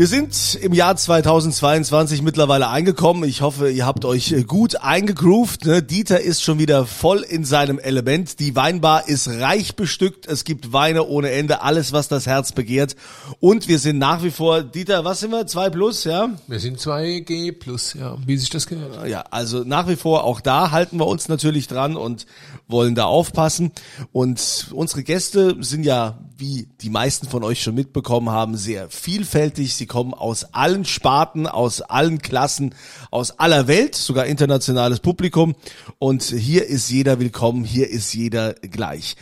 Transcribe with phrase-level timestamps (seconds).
[0.00, 3.28] Wir sind im Jahr 2022 mittlerweile eingekommen.
[3.28, 5.66] Ich hoffe, ihr habt euch gut eingegroovt.
[5.66, 5.82] Ne?
[5.82, 8.40] Dieter ist schon wieder voll in seinem Element.
[8.40, 10.26] Die Weinbar ist reich bestückt.
[10.26, 12.96] Es gibt Weine ohne Ende, alles, was das Herz begehrt.
[13.40, 15.46] Und wir sind nach wie vor, Dieter, was sind wir?
[15.46, 16.30] 2 plus, ja?
[16.46, 19.06] Wir sind 2G plus, ja, wie sich das gehört.
[19.06, 22.24] Ja, also nach wie vor auch da halten wir uns natürlich dran und
[22.68, 23.70] wollen da aufpassen.
[24.12, 29.74] Und unsere Gäste sind ja, wie die meisten von euch schon mitbekommen haben, sehr vielfältig.
[29.74, 32.74] Sie kommen aus allen Sparten, aus allen Klassen,
[33.10, 35.56] aus aller Welt, sogar internationales Publikum.
[35.98, 39.16] Und hier ist jeder willkommen, hier ist jeder gleich.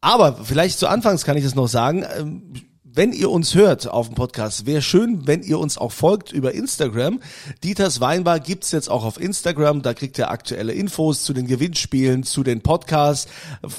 [0.00, 2.52] Aber vielleicht zu Anfangs kann ich es noch sagen, ähm,
[2.98, 6.52] wenn ihr uns hört auf dem Podcast, wäre schön, wenn ihr uns auch folgt über
[6.52, 7.20] Instagram.
[7.62, 9.82] Dieters Weinbar gibt's jetzt auch auf Instagram.
[9.82, 13.30] Da kriegt ihr aktuelle Infos zu den Gewinnspielen, zu den Podcasts.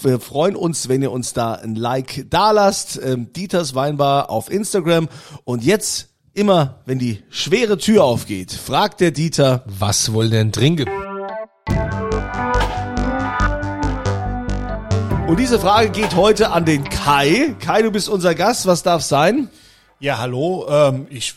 [0.04, 2.98] Wir freuen uns, wenn ihr uns da ein Like dalasst.
[3.04, 5.10] Ähm, Dieters Weinbar auf Instagram.
[5.44, 6.09] Und jetzt
[6.40, 10.88] immer, wenn die schwere Tür aufgeht, fragt der Dieter, Was wollen denn trinken?
[15.28, 17.56] und diese Frage geht heute an den Kai.
[17.60, 18.66] Kai, du bist unser Gast.
[18.66, 19.50] Was darf sein?
[20.00, 21.36] Ja, hallo, ähm, ich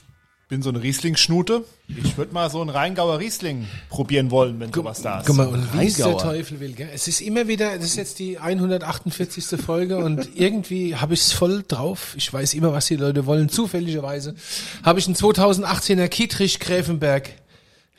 [0.49, 1.65] bin so eine Riesling-Schnute.
[1.97, 5.27] Ich würde mal so einen Rheingauer Riesling probieren wollen, wenn sowas da ist.
[5.27, 6.23] Guck mal, und wie es der Rheingauer.
[6.23, 6.89] Teufel will, gell?
[6.95, 9.61] Es ist immer wieder, das ist jetzt die 148.
[9.61, 12.15] Folge und irgendwie habe ich es voll drauf.
[12.17, 13.49] Ich weiß immer, was die Leute wollen.
[13.49, 14.35] Zufälligerweise
[14.83, 17.31] habe ich einen 2018er Kietrich Gräfenberg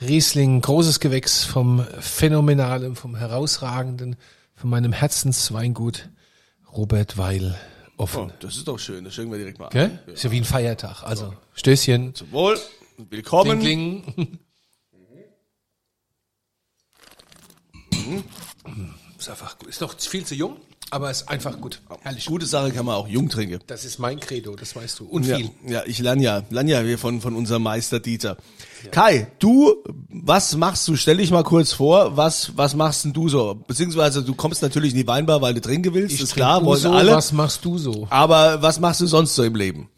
[0.02, 4.16] Riesling, großes Gewächs vom phänomenalen, vom herausragenden,
[4.56, 6.10] von meinem Herzensweingut
[6.76, 7.56] Robert Weil
[7.98, 8.24] offen.
[8.24, 9.04] Oh, das ist doch schön.
[9.06, 10.00] Das schenken wir direkt mal Gell?
[10.06, 10.14] an.
[10.14, 11.04] Ist ja wie ein Feiertag.
[11.04, 12.16] Also, Stößchen.
[12.16, 12.58] Zum Wohl.
[12.98, 13.60] Willkommen.
[13.60, 14.40] Kling, kling.
[19.18, 19.70] Ist einfach gut.
[19.70, 20.58] Ist noch viel zu jung,
[20.92, 21.82] aber ist einfach gut.
[22.02, 22.26] Herrlich.
[22.26, 23.60] Gute Sache kann man auch jung trinken.
[23.68, 25.06] Das ist mein Credo, das weißt du.
[25.06, 25.50] Und Ja, viel.
[25.66, 28.38] ja, ich lerne ja, lerne ja hier von, von unserem Meister Dieter.
[28.92, 29.76] Kai, du,
[30.10, 30.96] was machst du?
[30.98, 33.56] Stell dich mal kurz vor, was, was machst denn du so?
[33.68, 36.92] Beziehungsweise du kommst natürlich in die Weinbar, weil du trinken willst, ist klar, wollen so,
[36.92, 37.14] alle.
[37.14, 38.08] Was machst du so?
[38.10, 39.90] Aber was machst du sonst so im Leben?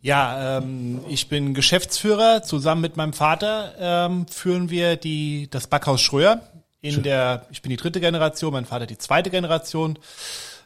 [0.00, 2.42] Ja, ähm, ich bin Geschäftsführer.
[2.42, 6.40] Zusammen mit meinem Vater ähm, führen wir die, das Backhaus Schröer.
[6.80, 9.98] In der, ich bin die dritte Generation, mein Vater die zweite Generation.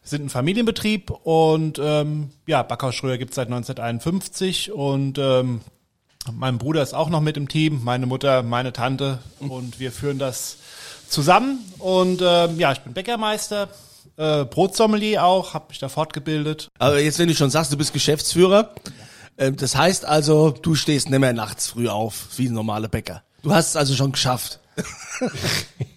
[0.04, 5.60] Sind ein Familienbetrieb und ähm, ja, Backhaus Schröer gibt's seit 1951 und ähm,
[6.32, 10.18] mein Bruder ist auch noch mit im Team, meine Mutter, meine Tante und wir führen
[10.18, 10.58] das
[11.08, 11.58] zusammen.
[11.78, 13.68] Und ähm, ja, ich bin Bäckermeister,
[14.16, 16.68] äh, Brotsommelier auch, habe mich da fortgebildet.
[16.78, 18.92] Aber jetzt, wenn du schon sagst, du bist Geschäftsführer, ähm,
[19.36, 23.22] das heißt also, du stehst nicht mehr nachts früh auf, wie ein normaler Bäcker.
[23.42, 24.60] Du hast es also schon geschafft.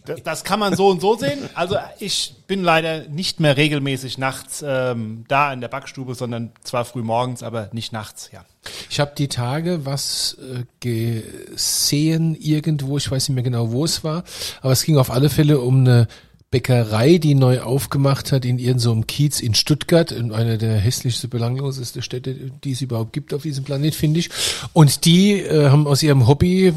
[0.06, 1.50] Das, das kann man so und so sehen.
[1.56, 6.86] Also ich bin leider nicht mehr regelmäßig nachts ähm, da in der Backstube, sondern zwar
[6.86, 8.46] früh morgens, aber nicht nachts, ja.
[8.92, 14.04] Ich habe die Tage was äh, gesehen irgendwo, ich weiß nicht mehr genau, wo es
[14.04, 14.24] war,
[14.62, 16.08] aber es ging auf alle Fälle um eine
[16.52, 21.30] Bäckerei, die neu aufgemacht hat in irgendeinem so Kiez in Stuttgart, in einer der hässlichsten,
[21.30, 22.34] belangloseste Städte,
[22.64, 24.30] die es überhaupt gibt auf diesem Planet, finde ich.
[24.72, 26.74] Und die äh, haben aus ihrem Hobby äh,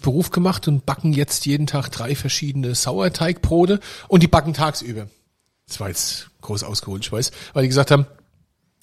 [0.00, 5.08] Beruf gemacht und backen jetzt jeden Tag drei verschiedene Sauerteigbrote und die backen tagsüber.
[5.66, 8.06] Das war jetzt groß ausgeholt, ich weiß, weil die gesagt haben,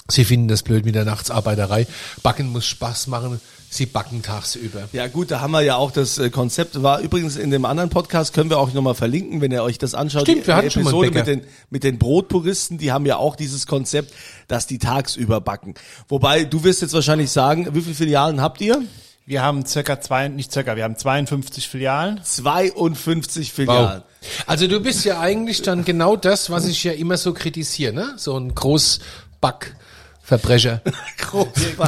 [0.09, 1.88] Sie finden das blöd mit der Nachtsarbeiterei.
[2.23, 3.41] Backen muss Spaß machen.
[3.69, 4.88] Sie backen tagsüber.
[4.94, 7.90] Ja gut, da haben wir ja auch das äh, Konzept, war übrigens in dem anderen
[7.90, 10.22] Podcast, können wir auch nochmal verlinken, wenn ihr euch das anschaut.
[10.22, 11.41] Stimmt, die, wir hatten schon mal einen Episode mit Bäcker.
[11.41, 14.13] den, mit den Brotpuristen, die haben ja auch dieses Konzept,
[14.47, 15.73] dass die tagsüber backen.
[16.07, 18.81] Wobei, du wirst jetzt wahrscheinlich sagen, wie viele Filialen habt ihr?
[19.25, 22.22] Wir haben circa zwei, nicht circa, wir haben 52 Filialen.
[22.24, 24.03] 52 Filialen.
[24.45, 28.13] Also du bist ja eigentlich dann genau das, was ich ja immer so kritisiere, ne?
[28.16, 28.56] So ein
[30.27, 30.81] Großbackverbrecher.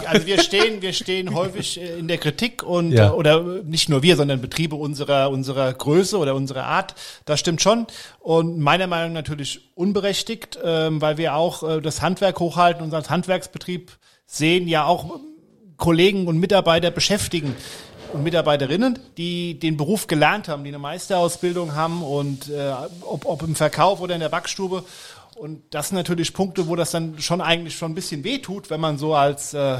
[0.05, 3.09] Also wir stehen, wir stehen häufig äh, in der Kritik und Ja.
[3.09, 6.95] äh, oder nicht nur wir, sondern Betriebe unserer unserer Größe oder unserer Art.
[7.25, 7.87] Das stimmt schon
[8.19, 12.93] und meiner Meinung nach natürlich unberechtigt, ähm, weil wir auch äh, das Handwerk hochhalten und
[12.93, 13.91] als Handwerksbetrieb
[14.25, 15.19] sehen ja auch
[15.77, 17.55] Kollegen und Mitarbeiter beschäftigen
[18.13, 22.71] und Mitarbeiterinnen, die den Beruf gelernt haben, die eine Meisterausbildung haben und äh,
[23.01, 24.83] ob, ob im Verkauf oder in der Backstube.
[25.39, 28.79] Und das sind natürlich Punkte, wo das dann schon eigentlich schon ein bisschen wehtut, wenn
[28.81, 29.77] man so als äh,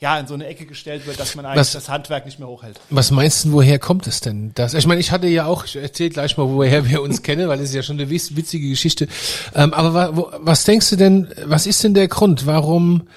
[0.00, 2.46] ja in so eine Ecke gestellt wird, dass man eigentlich Was- das Handwerk nicht mehr
[2.46, 2.78] hochhält.
[2.90, 4.52] Was meinst du, woher kommt es denn?
[4.54, 7.48] Das, ich meine, ich hatte ja auch, ich erzähl gleich mal, woher wir uns kennen,
[7.48, 9.08] weil es ist ja schon eine witz- witzige Geschichte.
[9.54, 13.08] Ähm, aber wa, wo, was denkst du denn, was ist denn der Grund, warum,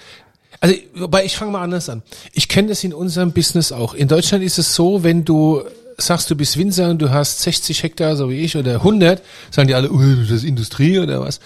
[0.62, 2.04] also, wobei ich fange mal anders an.
[2.34, 3.94] Ich kenne das in unserem Business auch.
[3.96, 5.62] In Deutschland ist es so, wenn du
[6.06, 9.68] sagst, du bist Winzer und du hast 60 Hektar, so wie ich, oder 100, sagen
[9.68, 11.40] die alle, das ist Industrie oder was.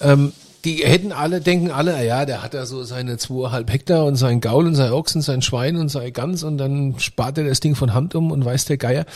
[0.00, 0.32] Ähm,
[0.64, 4.16] die hätten alle, denken alle, ah ja, der hat da so seine zweieinhalb Hektar und
[4.16, 7.60] sein Gaul und sein Ochsen, sein Schwein und sein Gans und dann spart er das
[7.60, 9.06] Ding von Hand um und weiß der Geier.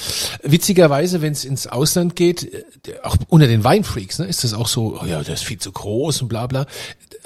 [0.43, 2.65] Witzigerweise, wenn es ins Ausland geht, äh,
[3.03, 5.73] auch unter den Weinfreaks, ne, ist das auch so, oh ja, der ist viel zu
[5.73, 6.67] groß und bla bla.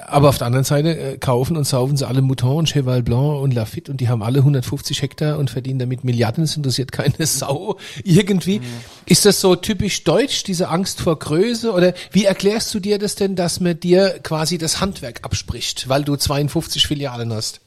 [0.07, 3.41] Aber auf der anderen Seite äh, kaufen und saufen sie alle Mouton und Cheval Blanc
[3.41, 6.45] und Lafitte und die haben alle 150 Hektar und verdienen damit Milliarden.
[6.45, 8.59] Es interessiert keine Sau irgendwie.
[8.59, 8.65] Mhm.
[9.05, 11.73] Ist das so typisch deutsch, diese Angst vor Größe?
[11.73, 16.03] Oder wie erklärst du dir das denn, dass man dir quasi das Handwerk abspricht, weil
[16.03, 17.61] du 52 Filialen hast?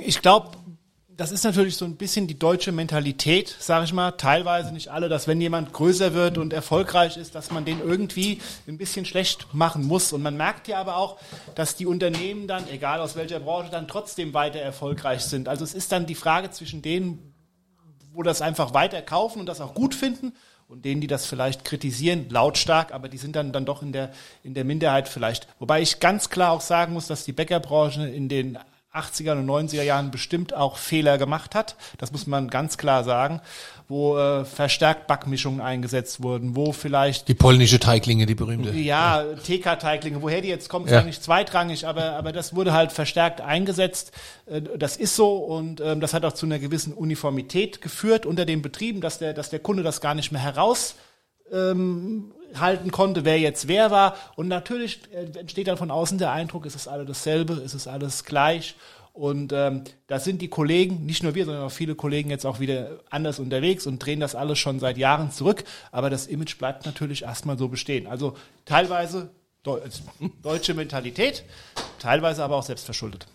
[0.00, 0.56] Ich glaube,
[1.16, 4.12] das ist natürlich so ein bisschen die deutsche Mentalität, sage ich mal.
[4.12, 8.40] Teilweise nicht alle, dass wenn jemand größer wird und erfolgreich ist, dass man den irgendwie
[8.66, 10.12] ein bisschen schlecht machen muss.
[10.12, 11.18] Und man merkt ja aber auch,
[11.54, 15.48] dass die Unternehmen dann, egal aus welcher Branche, dann trotzdem weiter erfolgreich sind.
[15.48, 17.34] Also es ist dann die Frage zwischen denen,
[18.12, 20.32] wo das einfach weiter kaufen und das auch gut finden
[20.72, 24.10] und denen, die das vielleicht kritisieren, lautstark, aber die sind dann, dann doch in der,
[24.42, 25.46] in der Minderheit vielleicht.
[25.58, 28.58] Wobei ich ganz klar auch sagen muss, dass die Bäckerbranche in den
[28.94, 31.76] 80er und 90er Jahren bestimmt auch Fehler gemacht hat.
[31.98, 33.40] Das muss man ganz klar sagen,
[33.88, 38.70] wo äh, verstärkt Backmischungen eingesetzt wurden, wo vielleicht die polnische Teiglinge, die berühmte.
[38.72, 41.00] Ja, TK-Teiglinge, woher die jetzt kommen, ist ja.
[41.00, 44.12] eigentlich zweitrangig, aber aber das wurde halt verstärkt eingesetzt.
[44.46, 48.44] Äh, das ist so und ähm, das hat auch zu einer gewissen Uniformität geführt unter
[48.44, 50.96] den Betrieben, dass der dass der Kunde das gar nicht mehr heraus
[51.52, 54.16] ähm, halten konnte, wer jetzt wer war.
[54.36, 57.86] Und natürlich äh, entsteht dann von außen der Eindruck, es ist alles dasselbe, es ist
[57.86, 58.74] alles gleich.
[59.12, 62.60] Und ähm, da sind die Kollegen, nicht nur wir, sondern auch viele Kollegen jetzt auch
[62.60, 65.64] wieder anders unterwegs und drehen das alles schon seit Jahren zurück.
[65.90, 68.06] Aber das Image bleibt natürlich erstmal so bestehen.
[68.06, 69.30] Also teilweise
[70.42, 71.44] deutsche Mentalität,
[71.98, 73.26] teilweise aber auch selbstverschuldet.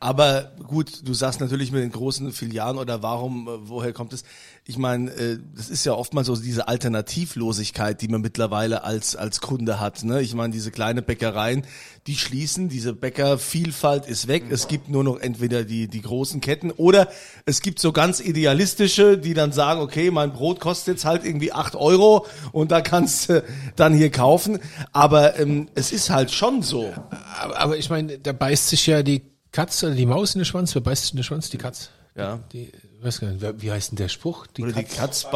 [0.00, 4.24] Aber gut, du sagst natürlich mit den großen Filialen oder warum, äh, woher kommt es?
[4.64, 9.40] Ich meine, äh, das ist ja oftmals so diese Alternativlosigkeit, die man mittlerweile als als
[9.40, 10.02] Kunde hat.
[10.02, 10.22] Ne?
[10.22, 11.66] Ich meine, diese kleine Bäckereien,
[12.06, 14.44] die schließen, diese Bäckervielfalt ist weg.
[14.48, 17.08] Es gibt nur noch entweder die die großen Ketten oder
[17.44, 21.52] es gibt so ganz idealistische, die dann sagen, okay, mein Brot kostet jetzt halt irgendwie
[21.52, 23.44] acht Euro und da kannst du
[23.76, 24.60] dann hier kaufen.
[24.92, 26.92] Aber ähm, es ist halt schon so.
[27.38, 30.44] Aber, aber ich meine, da beißt sich ja die Katz oder die Maus in den
[30.44, 30.74] Schwanz?
[30.74, 31.48] Wer beißt sich in den Schwanz?
[31.48, 31.90] Die Katz.
[32.16, 32.40] Ja.
[32.52, 32.72] Die,
[33.02, 34.48] weiß gar nicht, wie heißt denn der Spruch?
[34.48, 35.26] Die oder Katz, die Katz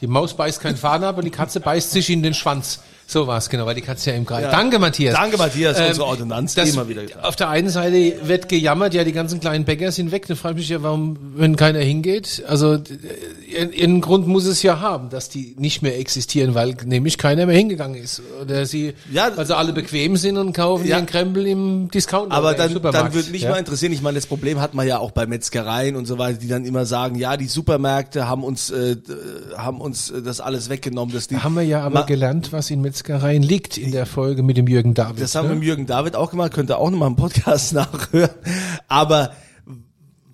[0.00, 2.82] die Maus beißt keinen Faden ab und die Katze beißt sich in den Schwanz.
[3.10, 4.44] So war es genau, weil die Katze ja im Kreis.
[4.44, 4.52] Ja.
[4.52, 5.16] Danke, Matthias.
[5.16, 7.02] Danke, Matthias, ähm, unsere Ordonnanz, das, immer wieder.
[7.22, 10.28] Auf der einen Seite wird gejammert, ja, die ganzen kleinen Bäcker sind weg.
[10.28, 12.44] Dann frage ich mich ja, warum, wenn keiner hingeht.
[12.46, 12.78] Also,
[13.48, 17.56] ihren Grund muss es ja haben, dass die nicht mehr existieren, weil nämlich keiner mehr
[17.56, 18.22] hingegangen ist.
[18.40, 20.96] Oder sie, ja, also alle bequem sind und kaufen ja.
[20.96, 22.32] ihren Krempel im Discounter.
[22.32, 23.50] Aber dann, dann würde mich ja?
[23.50, 26.38] mal interessieren, ich meine, das Problem hat man ja auch bei Metzgereien und so weiter,
[26.38, 28.94] die dann immer sagen, ja, die Supermärkte haben uns, äh,
[29.56, 31.12] haben uns das alles weggenommen.
[31.12, 34.42] Dass die, da haben wir ja aber gelernt, was in Metzgereien liegt in der Folge
[34.42, 35.22] mit dem Jürgen David.
[35.22, 35.54] Das haben ne?
[35.54, 38.30] wir mit Jürgen David auch gemacht, könnt ihr auch nochmal im Podcast nachhören.
[38.88, 39.32] Aber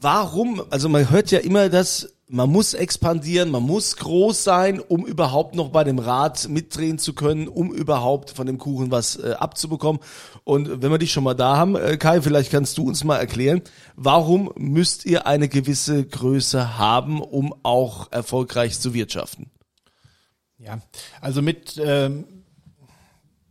[0.00, 5.06] warum, also man hört ja immer das, man muss expandieren, man muss groß sein, um
[5.06, 9.34] überhaupt noch bei dem Rad mitdrehen zu können, um überhaupt von dem Kuchen was äh,
[9.38, 10.00] abzubekommen.
[10.42, 13.18] Und wenn wir dich schon mal da haben, äh, Kai, vielleicht kannst du uns mal
[13.18, 13.62] erklären,
[13.94, 19.50] warum müsst ihr eine gewisse Größe haben, um auch erfolgreich zu wirtschaften?
[20.58, 20.80] Ja,
[21.20, 22.24] also mit ähm,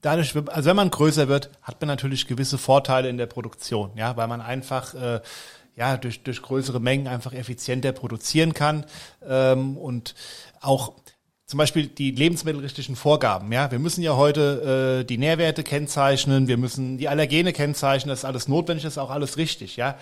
[0.06, 4.16] dadurch, also wenn man größer wird, hat man natürlich gewisse Vorteile in der Produktion, ja,
[4.16, 5.22] weil man einfach äh,
[5.76, 8.86] ja durch durch größere Mengen einfach effizienter produzieren kann
[9.28, 10.14] ähm, und
[10.62, 10.94] auch
[11.48, 13.52] zum Beispiel die lebensmittelrechtlichen Vorgaben.
[13.52, 18.20] Ja, wir müssen ja heute äh, die Nährwerte kennzeichnen, wir müssen die Allergene kennzeichnen, das
[18.20, 19.76] ist alles notwendig, das ist auch alles richtig.
[19.76, 19.98] Ja,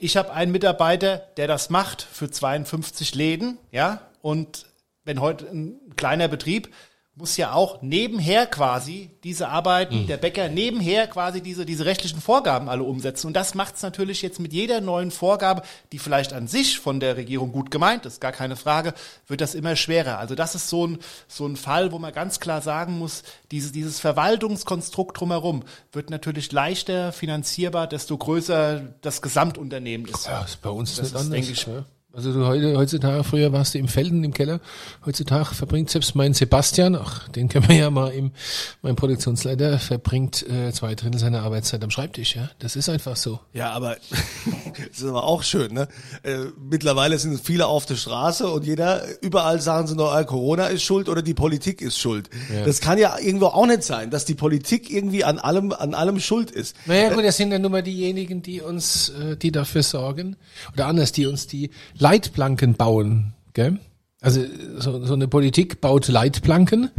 [0.00, 4.66] ich habe einen Mitarbeiter, der das macht für 52 Läden, ja, und
[5.04, 6.70] wenn heute ein kleiner Betrieb
[7.18, 10.06] muss ja auch nebenher quasi diese Arbeiten, mhm.
[10.06, 13.26] der Bäcker nebenher quasi diese, diese rechtlichen Vorgaben alle umsetzen.
[13.28, 17.00] Und das macht es natürlich jetzt mit jeder neuen Vorgabe, die vielleicht an sich von
[17.00, 18.92] der Regierung gut gemeint ist, gar keine Frage,
[19.26, 20.18] wird das immer schwerer.
[20.18, 23.72] Also das ist so ein, so ein Fall, wo man ganz klar sagen muss, dieses,
[23.72, 30.26] dieses Verwaltungskonstrukt drumherum wird natürlich leichter finanzierbar, desto größer das Gesamtunternehmen ist.
[30.26, 31.30] Ja, ist bei uns das nicht ist, anders.
[31.30, 31.84] Denke ich, ja.
[32.16, 34.60] Also du heute, heutzutage, früher warst du im Felden, im Keller.
[35.04, 38.30] Heutzutage verbringt selbst mein Sebastian, ach, den kennen wir ja mal im,
[38.80, 42.48] mein Produktionsleiter, verbringt äh, zwei Drittel seiner Arbeitszeit am Schreibtisch, ja.
[42.58, 43.40] Das ist einfach so.
[43.52, 43.98] Ja, aber
[44.88, 45.88] das ist aber auch schön, ne?
[46.22, 50.68] Äh, mittlerweile sind viele auf der Straße und jeder, überall sagen sie noch, äh, Corona
[50.68, 52.30] ist schuld oder die Politik ist schuld.
[52.50, 52.64] Ja.
[52.64, 56.18] Das kann ja irgendwo auch nicht sein, dass die Politik irgendwie an allem, an allem
[56.18, 56.76] schuld ist.
[56.86, 60.36] Naja, gut, das sind ja nun mal diejenigen, die uns, äh, die dafür sorgen,
[60.72, 61.68] oder anders, die uns die
[62.06, 63.32] Leitplanken bauen.
[63.52, 63.80] Gell?
[64.20, 64.44] Also
[64.78, 66.90] so, so eine Politik baut Leitplanken,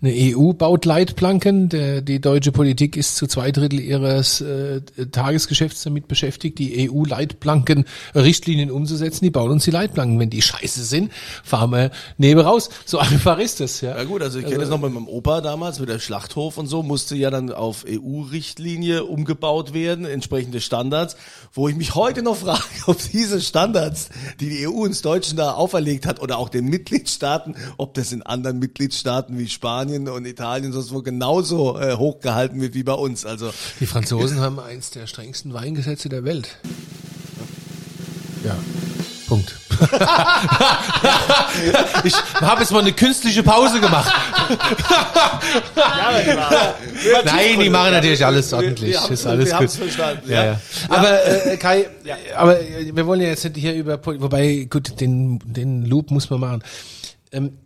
[0.00, 4.80] eine EU baut Leitplanken, der, die deutsche Politik ist zu zwei Drittel ihres äh,
[5.10, 10.18] Tagesgeschäfts damit beschäftigt, die EU-Leitplanken, Richtlinien umzusetzen, die bauen uns die Leitplanken.
[10.18, 11.12] Wenn die scheiße sind,
[11.44, 12.70] fahren wir neben raus.
[12.84, 13.80] So einfach ist es.
[13.80, 16.58] Ja, Ja gut, also ich kenne das noch mit meinem Opa damals, mit der Schlachthof
[16.58, 21.16] und so, musste ja dann auf EU-Richtlinie umgebaut werden, entsprechende Standards,
[21.52, 24.08] wo ich mich heute noch frage, ob diese Standards,
[24.40, 28.22] die die EU uns Deutschen da auferlegt hat oder auch den Mitgliedstaaten, ob das in
[28.22, 33.26] anderen Mitgliedstaaten wie Spanien und Italien sonst wo genauso äh, hochgehalten wird wie bei uns.
[33.26, 36.56] Also Die Franzosen haben eins der strengsten Weingesetze der Welt.
[38.44, 38.56] Ja.
[39.28, 39.56] Punkt.
[42.04, 44.12] ich habe jetzt mal eine künstliche Pause gemacht.
[47.24, 48.94] Nein, die machen natürlich alles ordentlich.
[48.94, 49.70] Wir, wir ist alles wir gut.
[49.70, 50.30] verstanden.
[50.30, 50.60] Ja, ja.
[50.88, 51.88] Aber äh, Kai,
[52.36, 56.30] aber äh, wir wollen ja jetzt nicht hier über, wobei gut, den den Loop muss
[56.30, 56.62] man machen.
[57.32, 57.58] Ähm,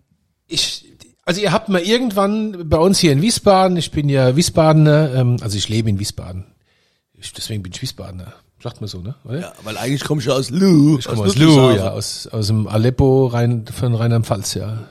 [0.49, 0.90] ich,
[1.31, 5.37] also ihr habt mal irgendwann bei uns hier in Wiesbaden, ich bin ja Wiesbadener, ähm,
[5.41, 6.45] also ich lebe in Wiesbaden,
[7.21, 9.15] ich, deswegen bin ich Wiesbadener, sagt man so, ne?
[9.25, 9.39] Oder?
[9.39, 10.99] Ja, weil eigentlich komme ich ja aus Lu.
[10.99, 14.89] Ich komme aus Lu, ja, aus, aus dem Aleppo rein, von Rheinland-Pfalz, ja.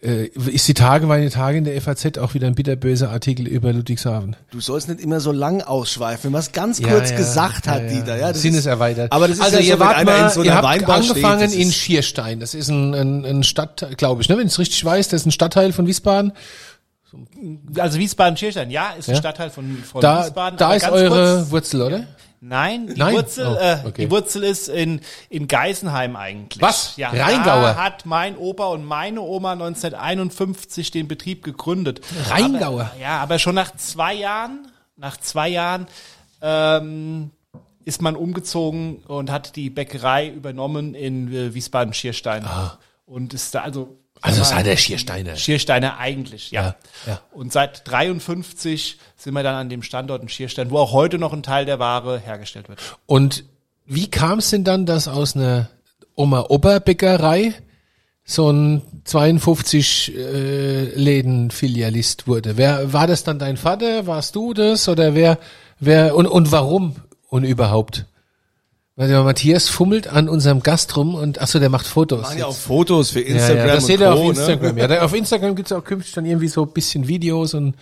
[0.00, 3.48] Äh, ist die Tage, waren die Tage in der FAZ auch wieder ein bitterböser Artikel
[3.48, 4.36] über Ludwigshafen?
[4.52, 7.66] Du sollst nicht immer so lang ausschweifen, wenn man es ganz Ja, kurz ja, gesagt
[7.66, 7.92] hat, ja, ja.
[7.92, 8.16] Dieter.
[8.16, 9.10] Ja, das Sinnes ist, erweitert.
[9.12, 10.96] Aber das ist also ja ihr so, wart mal, in so ihr einer habt Weinbar
[10.98, 12.38] angefangen steht, in Schierstein.
[12.38, 14.36] Das ist ein, ein, ein Stadtteil, glaube ich, ne?
[14.38, 16.32] wenn ich es richtig weiß, das ist ein Stadtteil von Wiesbaden.
[17.78, 19.18] Also Wiesbaden-Schierstein, ja, ist ein Ja.
[19.20, 20.58] Stadtteil von, von Da, Wiesbaden.
[20.58, 22.04] da ist eure kurz- Wurzel, oder?
[22.40, 23.14] Nein, die Nein?
[23.14, 24.04] Wurzel, Oh, äh, okay.
[24.04, 26.62] die Wurzel ist in, in Geisenheim eigentlich.
[26.62, 26.96] Was?
[26.96, 27.74] Ja, Rheingauer?
[27.74, 32.00] Da hat mein Opa und meine Oma 1951 den Betrieb gegründet.
[32.30, 32.90] Rheingauer?
[32.92, 35.86] Aber, ja, aber schon nach zwei Jahren, nach zwei Jahren,
[36.42, 37.30] ähm,
[37.84, 42.46] ist man umgezogen und hat die Bäckerei übernommen in äh, Wiesbaden-Schierstein.
[43.06, 44.07] Und ist da, also, Ah.
[44.20, 45.36] Also mal, sei der Schiersteiner.
[45.36, 46.62] Schiersteiner eigentlich, ja.
[46.62, 47.20] Ja, ja.
[47.32, 51.32] Und seit 53 sind wir dann an dem Standort in Schierstein, wo auch heute noch
[51.32, 52.80] ein Teil der Ware hergestellt wird.
[53.06, 53.44] Und
[53.86, 55.70] wie kam es denn dann, dass aus einer
[56.14, 57.54] Oma-Opa-Bäckerei
[58.24, 62.56] so ein 52 äh, Läden-Filialist wurde?
[62.56, 64.06] Wer war das dann dein Vater?
[64.06, 64.88] Warst du das?
[64.88, 65.38] Oder wer,
[65.80, 66.96] wer und, und warum
[67.28, 68.04] und überhaupt?
[68.98, 72.20] Weil der Matthias fummelt an unserem Gast rum und achso, der macht Fotos.
[72.22, 72.56] machen ja auch.
[72.56, 74.30] Fotos für ja, Instagram ja, das seht ihr auf Co.
[74.30, 74.74] Instagram.
[74.74, 74.80] Ne?
[74.80, 77.76] Ja, da, auf Instagram gibt's auch künftig dann irgendwie so ein bisschen Videos und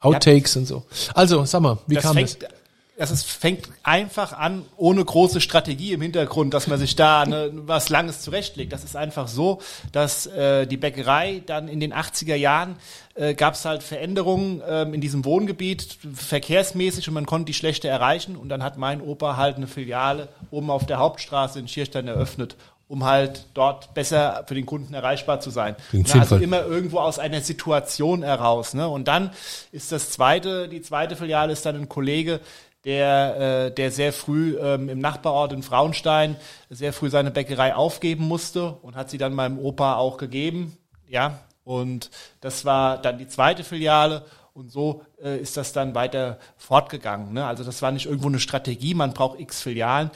[0.00, 0.82] Outtakes und so.
[1.14, 2.50] Also, sag mal, wie Das kam fängt, das?
[2.96, 7.50] Das ist, fängt einfach an, ohne große Strategie im Hintergrund, dass man sich da ne,
[7.52, 8.72] was Langes zurechtlegt.
[8.72, 9.60] Das ist einfach so,
[9.92, 12.76] dass äh, die Bäckerei dann in den 80er Jahren
[13.14, 17.90] äh, gab es halt Veränderungen ähm, in diesem Wohngebiet, verkehrsmäßig und man konnte die schlechter
[17.90, 18.34] erreichen.
[18.34, 22.56] Und dann hat mein Opa halt eine Filiale oben auf der Hauptstraße in Schierstein eröffnet
[22.88, 25.74] um halt dort besser für den Kunden erreichbar zu sein.
[25.92, 28.74] Na, also immer irgendwo aus einer Situation heraus.
[28.74, 28.88] Ne?
[28.88, 29.30] Und dann
[29.72, 32.40] ist das zweite, die zweite Filiale ist dann ein Kollege,
[32.86, 36.36] der, äh, der sehr früh ähm, im Nachbarort in Frauenstein
[36.70, 40.78] sehr früh seine Bäckerei aufgeben musste und hat sie dann meinem Opa auch gegeben.
[41.08, 44.24] Ja, und das war dann die zweite Filiale.
[44.54, 47.34] Und so äh, ist das dann weiter fortgegangen.
[47.34, 47.44] Ne?
[47.44, 50.10] Also das war nicht irgendwo eine Strategie, man braucht x Filialen.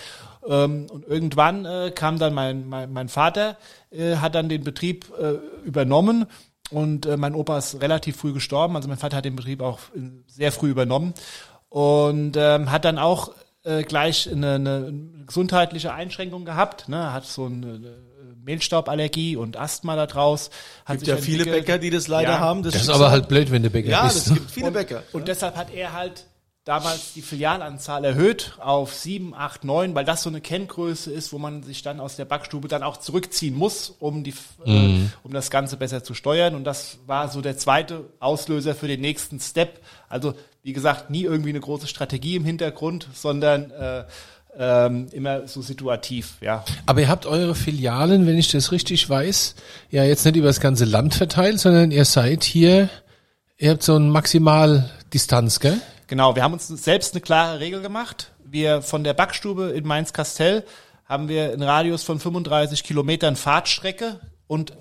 [0.48, 3.58] Ähm, und irgendwann äh, kam dann mein, mein, mein Vater,
[3.90, 5.32] äh, hat dann den Betrieb äh,
[5.66, 6.24] übernommen
[6.70, 8.76] und äh, mein Opa ist relativ früh gestorben.
[8.76, 11.12] Also mein Vater hat den Betrieb auch äh, sehr früh übernommen
[11.70, 13.32] und ähm, hat dann auch
[13.64, 14.92] äh, gleich eine, eine
[15.26, 16.88] gesundheitliche Einschränkung gehabt.
[16.88, 17.12] Ne?
[17.12, 17.96] Hat so eine, eine
[18.44, 20.50] Mehlstauballergie und Asthma da draus.
[20.84, 21.66] Hat gibt ja sich viele entwickelt.
[21.66, 22.38] Bäcker, die das leider Ja.
[22.40, 22.62] haben.
[22.62, 22.96] Das ist Schicksal.
[22.96, 24.16] aber halt blöd, wenn du Bäcker ja, bist.
[24.16, 24.34] das ne?
[24.34, 25.02] gibt viele Bäcker.
[25.12, 26.26] Und deshalb hat er halt
[26.64, 31.38] damals die Filialanzahl erhöht auf sieben, acht, neun, weil das so eine Kenngröße ist, wo
[31.38, 34.34] man sich dann aus der Backstube dann auch zurückziehen muss, um die,
[34.66, 36.54] äh, um das Ganze besser zu steuern.
[36.54, 39.80] Und das war so der zweite Auslöser für den nächsten Step.
[40.08, 44.04] Also wie gesagt, nie irgendwie eine große Strategie im Hintergrund, sondern äh,
[44.56, 46.64] ähm, immer so situativ, ja.
[46.86, 49.54] Aber ihr habt eure Filialen, wenn ich das richtig weiß,
[49.90, 52.88] ja jetzt nicht über das ganze Land verteilt, sondern ihr seid hier,
[53.58, 55.80] ihr habt so eine Maximaldistanz, gell?
[56.08, 58.32] Genau, wir haben uns selbst eine klare Regel gemacht.
[58.44, 60.64] Wir von der Backstube in Mainz-Kastell
[61.04, 64.72] haben wir einen Radius von 35 Kilometern Fahrtstrecke und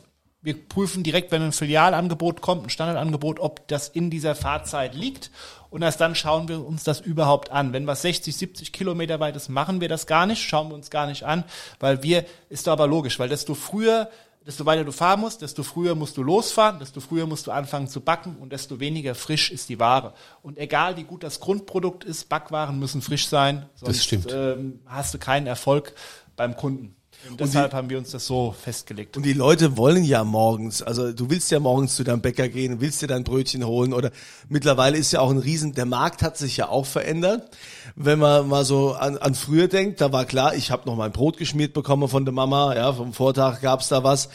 [0.41, 5.31] wir prüfen direkt, wenn ein Filialangebot kommt, ein Standardangebot, ob das in dieser Fahrzeit liegt.
[5.69, 7.73] Und erst dann schauen wir uns das überhaupt an.
[7.73, 10.89] Wenn was 60, 70 Kilometer weit ist, machen wir das gar nicht, schauen wir uns
[10.89, 11.43] gar nicht an,
[11.79, 14.09] weil wir, ist doch aber logisch, weil desto früher,
[14.45, 17.87] desto weiter du fahren musst, desto früher musst du losfahren, desto früher musst du anfangen
[17.87, 20.13] zu backen und desto weniger frisch ist die Ware.
[20.41, 24.31] Und egal wie gut das Grundprodukt ist, Backwaren müssen frisch sein, sonst stimmt.
[24.31, 25.93] Ähm, hast du keinen Erfolg
[26.35, 26.95] beim Kunden.
[27.27, 29.17] Und deshalb haben wir uns das so festgelegt.
[29.17, 32.79] Und die Leute wollen ja morgens, also du willst ja morgens zu deinem Bäcker gehen,
[32.79, 34.11] willst dir dein Brötchen holen oder
[34.47, 37.49] mittlerweile ist ja auch ein Riesen, der Markt hat sich ja auch verändert.
[37.95, 41.11] Wenn man mal so an, an früher denkt, da war klar, ich habe noch mein
[41.11, 44.29] Brot geschmiert bekommen von der Mama, ja, vom Vortag gab's da was.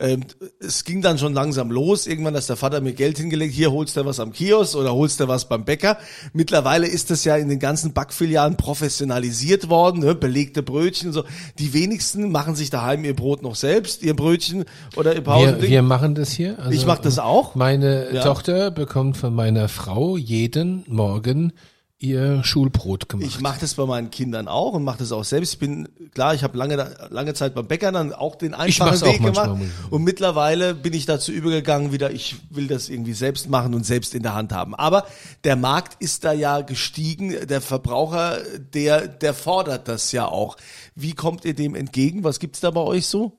[0.00, 0.24] Ähm,
[0.60, 2.06] es ging dann schon langsam los.
[2.06, 5.18] Irgendwann, dass der Vater mir Geld hingelegt, hier holst du was am Kiosk oder holst
[5.20, 5.98] du was beim Bäcker.
[6.32, 10.14] Mittlerweile ist das ja in den ganzen Backfilialen professionalisiert worden, ne?
[10.14, 11.24] belegte Brötchen und so.
[11.58, 14.64] Die wenigsten machen sich daheim ihr Brot noch selbst, ihr Brötchen
[14.96, 16.58] oder ihr Wir, wir machen das hier.
[16.58, 17.54] Also ich mache das auch.
[17.54, 18.22] Meine Ja.
[18.22, 21.52] Tochter bekommt von meiner Frau jeden Morgen
[22.00, 23.26] ihr Schulbrot gemacht.
[23.28, 25.54] Ich mache das bei meinen Kindern auch und mache das auch selbst.
[25.54, 29.22] Ich bin klar, ich habe lange lange Zeit beim Bäcker dann auch den einfachen Weg
[29.22, 33.84] gemacht und mittlerweile bin ich dazu übergegangen wieder, ich will das irgendwie selbst machen und
[33.84, 34.74] selbst in der Hand haben.
[34.76, 35.06] Aber
[35.42, 38.38] der Markt ist da ja gestiegen, der Verbraucher,
[38.74, 40.56] der der fordert das ja auch.
[40.94, 42.22] Wie kommt ihr dem entgegen?
[42.22, 43.32] Was gibt's da bei euch so?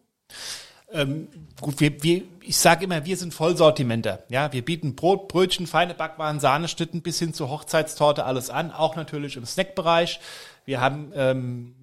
[0.91, 1.27] Ähm,
[1.61, 4.23] gut, wir, wir, ich sage immer, wir sind Vollsortimenter.
[4.27, 8.95] Ja, wir bieten Brot, Brötchen, feine Backwaren, Sahneschnitten bis hin zur Hochzeitstorte alles an, auch
[8.95, 10.19] natürlich im Snackbereich.
[10.65, 11.75] Wir haben ähm,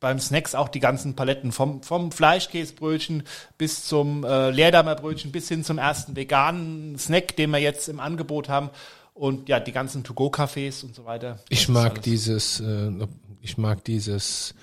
[0.00, 3.22] beim Snacks auch die ganzen Paletten vom, vom Fleischkäsebrötchen
[3.56, 8.50] bis zum äh, Leerdammerbrötchen bis hin zum ersten veganen Snack, den wir jetzt im Angebot
[8.50, 8.68] haben.
[9.14, 11.38] Und ja, die ganzen To-Go-Cafés und so weiter.
[11.48, 12.90] Ich mag dieses, äh,
[13.40, 14.54] ich mag dieses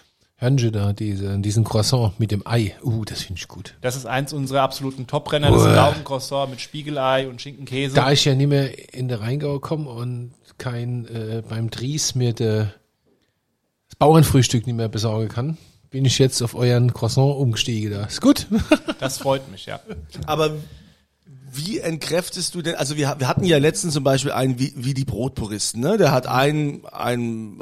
[0.41, 2.73] Hörnchen da, diese, diesen Croissant mit dem Ei.
[2.81, 3.75] Uh, das finde ich gut.
[3.81, 5.65] Das ist eins unserer absoluten Top-Renner, das.
[5.65, 7.93] Laugencroissant mit Spiegelei und Schinkenkäse.
[7.95, 12.31] Da ich ja nicht mehr in der Rheingau komme und kein äh, beim Dries mir
[12.31, 12.67] de,
[13.89, 15.57] das Bauernfrühstück nicht mehr besorgen kann,
[15.89, 17.91] bin ich jetzt auf euren Croissant umgestiegen.
[17.91, 18.47] Da ist gut.
[18.99, 19.79] Das freut mich, ja.
[20.25, 20.51] Aber
[21.51, 24.93] wie entkräftest du denn, also wir, wir hatten ja letztens zum Beispiel einen wie, wie
[24.93, 25.97] die Brotpuristen, ne?
[25.97, 27.61] Der hat einen, einen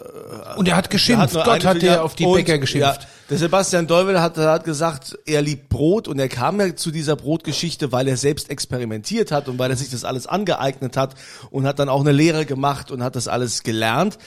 [0.56, 1.34] Und er hat geschimpft.
[1.34, 3.02] nur Gott hat er auf die Bäcker geschimpft.
[3.04, 6.92] Ja, der Sebastian Deuvel hat, hat gesagt, er liebt Brot und er kam ja zu
[6.92, 11.16] dieser Brotgeschichte, weil er selbst experimentiert hat und weil er sich das alles angeeignet hat
[11.50, 14.18] und hat dann auch eine Lehre gemacht und hat das alles gelernt.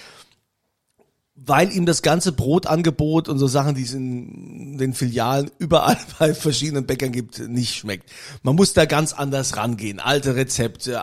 [1.43, 6.35] Weil ihm das ganze Brotangebot und so Sachen, die es in den Filialen überall bei
[6.35, 8.11] verschiedenen Bäckern gibt, nicht schmeckt.
[8.43, 10.01] Man muss da ganz anders rangehen.
[10.01, 11.03] Alte Rezepte,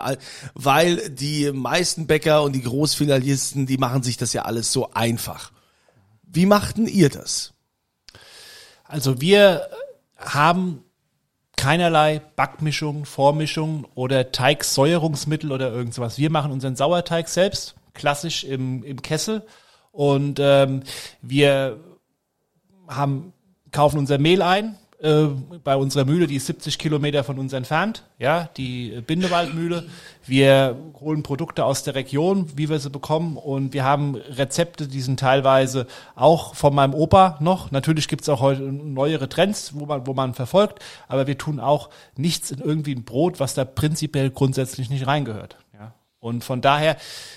[0.54, 5.50] weil die meisten Bäcker und die Großfilialisten, die machen sich das ja alles so einfach.
[6.22, 7.52] Wie machten ihr das?
[8.84, 9.68] Also wir
[10.16, 10.84] haben
[11.56, 16.16] keinerlei Backmischungen, Vormischungen oder Teigsäuerungsmittel oder irgend sowas.
[16.16, 19.44] Wir machen unseren Sauerteig selbst, klassisch im, im Kessel.
[19.98, 20.84] Und ähm,
[21.22, 21.80] wir
[22.86, 23.32] haben,
[23.72, 25.26] kaufen unser Mehl ein äh,
[25.64, 29.88] bei unserer Mühle, die ist 70 Kilometer von uns entfernt, ja, die äh, Bindewaldmühle.
[30.24, 35.00] Wir holen Produkte aus der Region, wie wir sie bekommen und wir haben Rezepte, die
[35.00, 37.72] sind teilweise auch von meinem Opa noch.
[37.72, 41.90] Natürlich gibt's auch heute neuere Trends, wo man, wo man verfolgt, aber wir tun auch
[42.16, 45.56] nichts in irgendwie ein Brot, was da prinzipiell grundsätzlich nicht reingehört.
[46.20, 46.96] Und von daher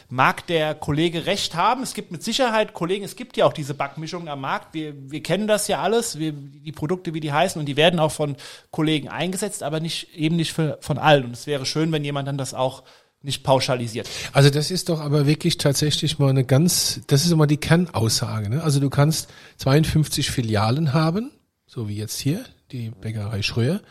[0.10, 1.84] mag der Kollege recht haben.
[1.84, 4.74] Es gibt mit Sicherheit Kollegen, es gibt ja auch diese Backmischungen am Markt.
[4.74, 8.00] Wir, wir kennen das ja alles, wir, die Produkte, wie die heißen, und die werden
[8.00, 8.36] auch von
[8.72, 11.26] Kollegen eingesetzt, aber nicht, eben nicht für, von allen.
[11.26, 12.84] Und es wäre schön, wenn jemand dann das auch
[13.22, 14.10] nicht pauschalisiert.
[14.34, 18.50] Also das ist doch aber wirklich tatsächlich mal eine ganz, das ist immer die Kernaussage.
[18.50, 18.64] Ne?
[18.64, 21.32] Also du kannst 52 Filialen haben,
[21.68, 23.82] so wie jetzt hier, die Bäckerei Schröer,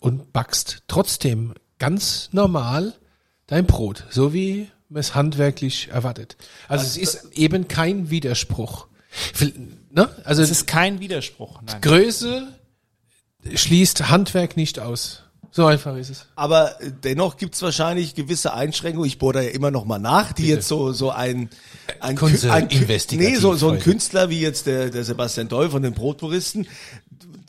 [0.00, 2.94] und backst trotzdem ganz normal
[3.50, 6.36] dein Brot, so wie man es handwerklich erwartet.
[6.68, 8.86] Also es ist eben kein Widerspruch.
[9.90, 10.08] Ne?
[10.24, 11.60] Also Es ist kein Widerspruch.
[11.62, 11.80] Nein.
[11.80, 12.48] Größe
[13.54, 15.24] schließt Handwerk nicht aus.
[15.52, 16.26] So einfach ist es.
[16.36, 19.08] Aber dennoch gibt's wahrscheinlich gewisse Einschränkungen.
[19.08, 21.50] Ich bohre da ja immer noch mal nach, die jetzt so so ein
[21.98, 23.80] ein, ein investigativ nee, so, so ein.
[23.80, 26.68] Künstler wie jetzt der, der Sebastian Doll von den Brotpuristen,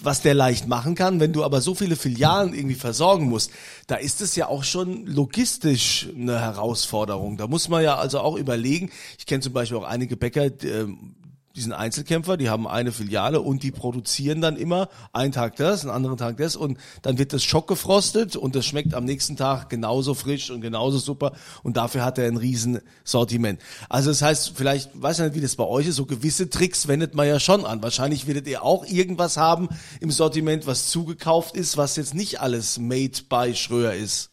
[0.03, 3.51] was der leicht machen kann, wenn du aber so viele Filialen irgendwie versorgen musst,
[3.87, 7.37] da ist es ja auch schon logistisch eine Herausforderung.
[7.37, 8.89] Da muss man ja also auch überlegen.
[9.17, 11.15] Ich kenne zum Beispiel auch einige Bäcker, die, ähm,
[11.55, 15.81] die sind Einzelkämpfer, die haben eine Filiale und die produzieren dann immer einen Tag das,
[15.81, 19.35] einen anderen Tag das und dann wird das Schock gefrostet und das schmeckt am nächsten
[19.35, 21.33] Tag genauso frisch und genauso super
[21.63, 23.59] und dafür hat er ein riesen Sortiment.
[23.89, 26.87] Also das heißt, vielleicht, weiß ich nicht, wie das bei euch ist, so gewisse Tricks
[26.87, 27.83] wendet man ja schon an.
[27.83, 32.79] Wahrscheinlich werdet ihr auch irgendwas haben im Sortiment, was zugekauft ist, was jetzt nicht alles
[32.79, 34.29] made by Schröer ist.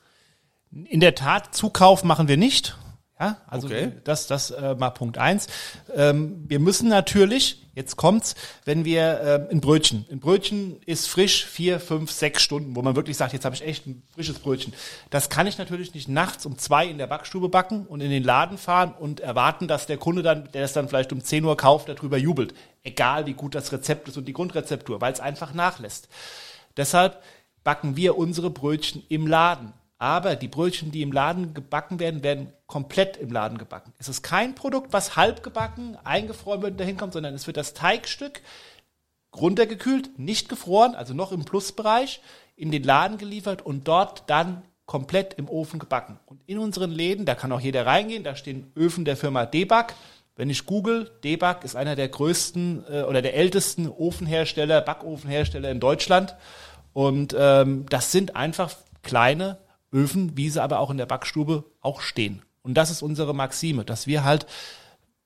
[0.70, 2.76] In der Tat, Zukauf machen wir nicht.
[3.20, 3.92] Ja, also Okay.
[4.04, 5.48] das, das äh, mal Punkt eins.
[5.94, 11.44] Ähm, wir müssen natürlich, jetzt kommt's, wenn wir äh, ein Brötchen, ein Brötchen ist frisch
[11.44, 14.72] vier, fünf, sechs Stunden, wo man wirklich sagt, jetzt habe ich echt ein frisches Brötchen.
[15.10, 18.22] Das kann ich natürlich nicht nachts um zwei in der Backstube backen und in den
[18.22, 21.56] Laden fahren und erwarten, dass der Kunde dann, der es dann vielleicht um 10 Uhr
[21.56, 22.54] kauft, darüber jubelt.
[22.84, 26.08] Egal wie gut das Rezept ist und die Grundrezeptur, weil es einfach nachlässt.
[26.76, 27.20] Deshalb
[27.64, 29.72] backen wir unsere Brötchen im Laden.
[29.98, 33.92] Aber die Brötchen, die im Laden gebacken werden, werden komplett im Laden gebacken.
[33.98, 37.56] Es ist kein Produkt, was halb gebacken, eingefroren wird und dahin kommt, sondern es wird
[37.56, 38.40] das Teigstück
[39.36, 42.20] runtergekühlt, nicht gefroren, also noch im Plusbereich,
[42.56, 46.18] in den Laden geliefert und dort dann komplett im Ofen gebacken.
[46.26, 49.86] Und in unseren Läden, da kann auch jeder reingehen, da stehen Öfen der Firma Debug.
[50.34, 55.80] Wenn ich google, Debug ist einer der größten äh, oder der ältesten Ofenhersteller, Backofenhersteller in
[55.80, 56.36] Deutschland.
[56.92, 59.58] Und ähm, das sind einfach kleine
[59.92, 62.42] Öfen, wie sie aber auch in der Backstube auch stehen.
[62.62, 64.46] Und das ist unsere Maxime, dass wir halt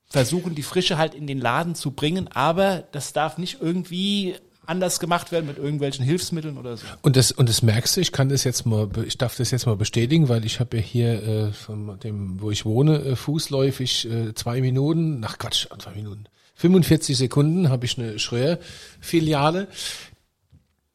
[0.06, 5.00] versuchen, die Frische halt in den Laden zu bringen, aber das darf nicht irgendwie anders
[5.00, 6.86] gemacht werden mit irgendwelchen Hilfsmitteln oder so.
[7.02, 9.66] Und das, und das merkst du, ich kann das jetzt mal, ich darf das jetzt
[9.66, 14.08] mal bestätigen, weil ich habe ja hier äh, von dem, wo ich wohne, äh, fußläufig
[14.08, 19.66] äh, zwei Minuten, nach Quatsch, zwei Minuten, 45 Sekunden habe ich eine Schröer-Filiale.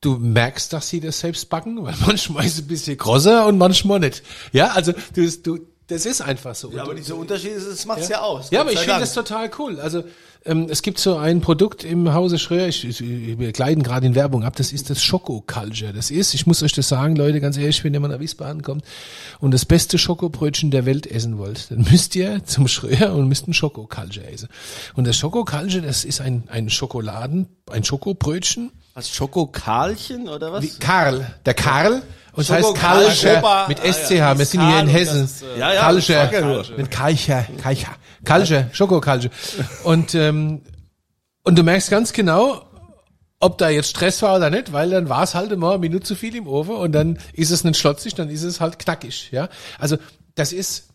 [0.01, 3.57] Du merkst, dass sie das selbst backen, weil manchmal ist es ein bisschen grosser und
[3.57, 4.23] manchmal nicht.
[4.51, 6.71] Ja, also du, du das ist einfach so.
[6.71, 8.50] Ja, aber du- dieser Unterschied, ist, das macht's ja, aus.
[8.52, 9.80] ja, aber ich finde das total cool.
[9.80, 10.04] Also
[10.45, 14.15] ähm, es gibt so ein Produkt im Hause Schröer, ich, ich, wir gleiten gerade in
[14.15, 15.91] Werbung ab, das ist das Schoko-Culture.
[15.93, 18.62] Das ist, ich muss euch das sagen, Leute, ganz ehrlich, wenn ihr mal nach Wiesbaden
[18.62, 18.84] kommt
[19.39, 23.47] und das beste Schokobrötchen der Welt essen wollt, dann müsst ihr zum Schröer und müsst
[23.47, 24.47] ein Schoko-Culture essen.
[24.95, 28.71] Und das Schoko-Culture, das ist ein, ein Schokoladen, ein Schokobrötchen.
[28.93, 30.63] Was, Schokokarlchen oder was?
[30.63, 32.02] Wie Karl, der Karl.
[32.38, 34.38] Und es heißt Kalscher mit ah, ja, SCH.
[34.38, 35.21] Wir sind hier in Hessen.
[35.21, 36.32] das ist, äh, Ja, ja, Kalscher.
[36.32, 36.78] ja.
[36.78, 37.95] Mit Kalcher, Kalcher.
[38.23, 39.30] Kalcher, Schokokalcher.
[39.84, 40.62] Und, ähm,
[41.43, 42.62] und du merkst ganz genau,
[43.39, 46.06] ob da jetzt Stress war oder nicht, weil dann war es halt immer eine Minute
[46.06, 49.32] zu viel im Ofen und dann ist es nicht schlotzig, dann ist es halt knackig,
[49.32, 49.50] ja.
[49.80, 49.97] Also,
[50.36, 50.89] das ist,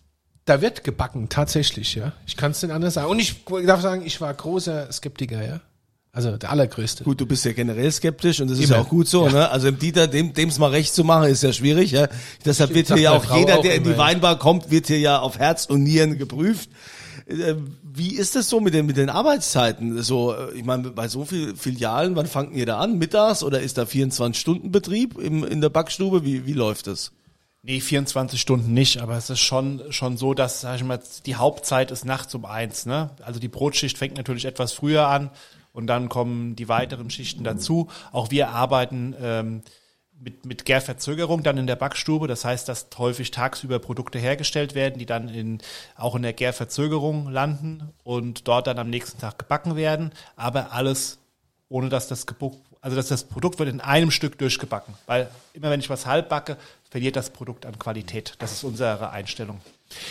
[0.44, 2.12] da wird gebacken, tatsächlich, ja.
[2.24, 3.08] Ich kann es nicht anders sagen.
[3.08, 5.60] Und ich darf sagen, ich war großer Skeptiker, ja.
[6.14, 7.04] Also, der allergrößte.
[7.04, 8.76] Gut, du bist ja generell skeptisch und das ist Immer.
[8.76, 9.48] ja auch gut so, ne?
[9.48, 12.06] Also im Dieter, dem dem's mal recht zu machen, ist ja schwierig, ja.
[12.44, 13.98] Deshalb wird sagt hier ja auch Frau jeder, auch der in die ja.
[13.98, 16.68] Weinbar kommt, wird hier ja auf Herz und Nieren geprüft.
[17.26, 20.02] Äh, Wie ist das so mit den, mit den Arbeitszeiten?
[20.02, 22.98] So, äh, ich meine, bei so vielen Filialen, wann fangt ihr da an?
[22.98, 26.26] Mittags oder ist da 24-Stunden-Betrieb im, in der Backstube?
[26.26, 27.12] Wie, wie läuft das?
[27.62, 31.36] Nee, 24 Stunden nicht, aber es ist schon, schon so, dass, sag ich mal, die
[31.36, 33.10] Hauptzeit ist nachts um eins, ne?
[33.22, 35.30] Also die Brotschicht fängt natürlich etwas früher an
[35.72, 37.88] und dann kommen die weiteren Schichten dazu.
[38.12, 39.62] Auch wir arbeiten ähm,
[40.20, 42.28] mit, mit Gärverzögerung dann in der Backstube.
[42.28, 45.58] Das heißt, dass häufig tagsüber Produkte hergestellt werden, die dann in,
[45.96, 50.12] auch in der Gärverzögerung landen und dort dann am nächsten Tag gebacken werden.
[50.36, 51.18] Aber alles
[51.72, 54.94] ohne dass das Gebuch, also dass das Produkt wird in einem Stück durchgebacken.
[55.06, 56.58] Weil immer wenn ich was halb backe,
[56.90, 58.34] verliert das Produkt an Qualität.
[58.38, 59.60] Das ist unsere Einstellung.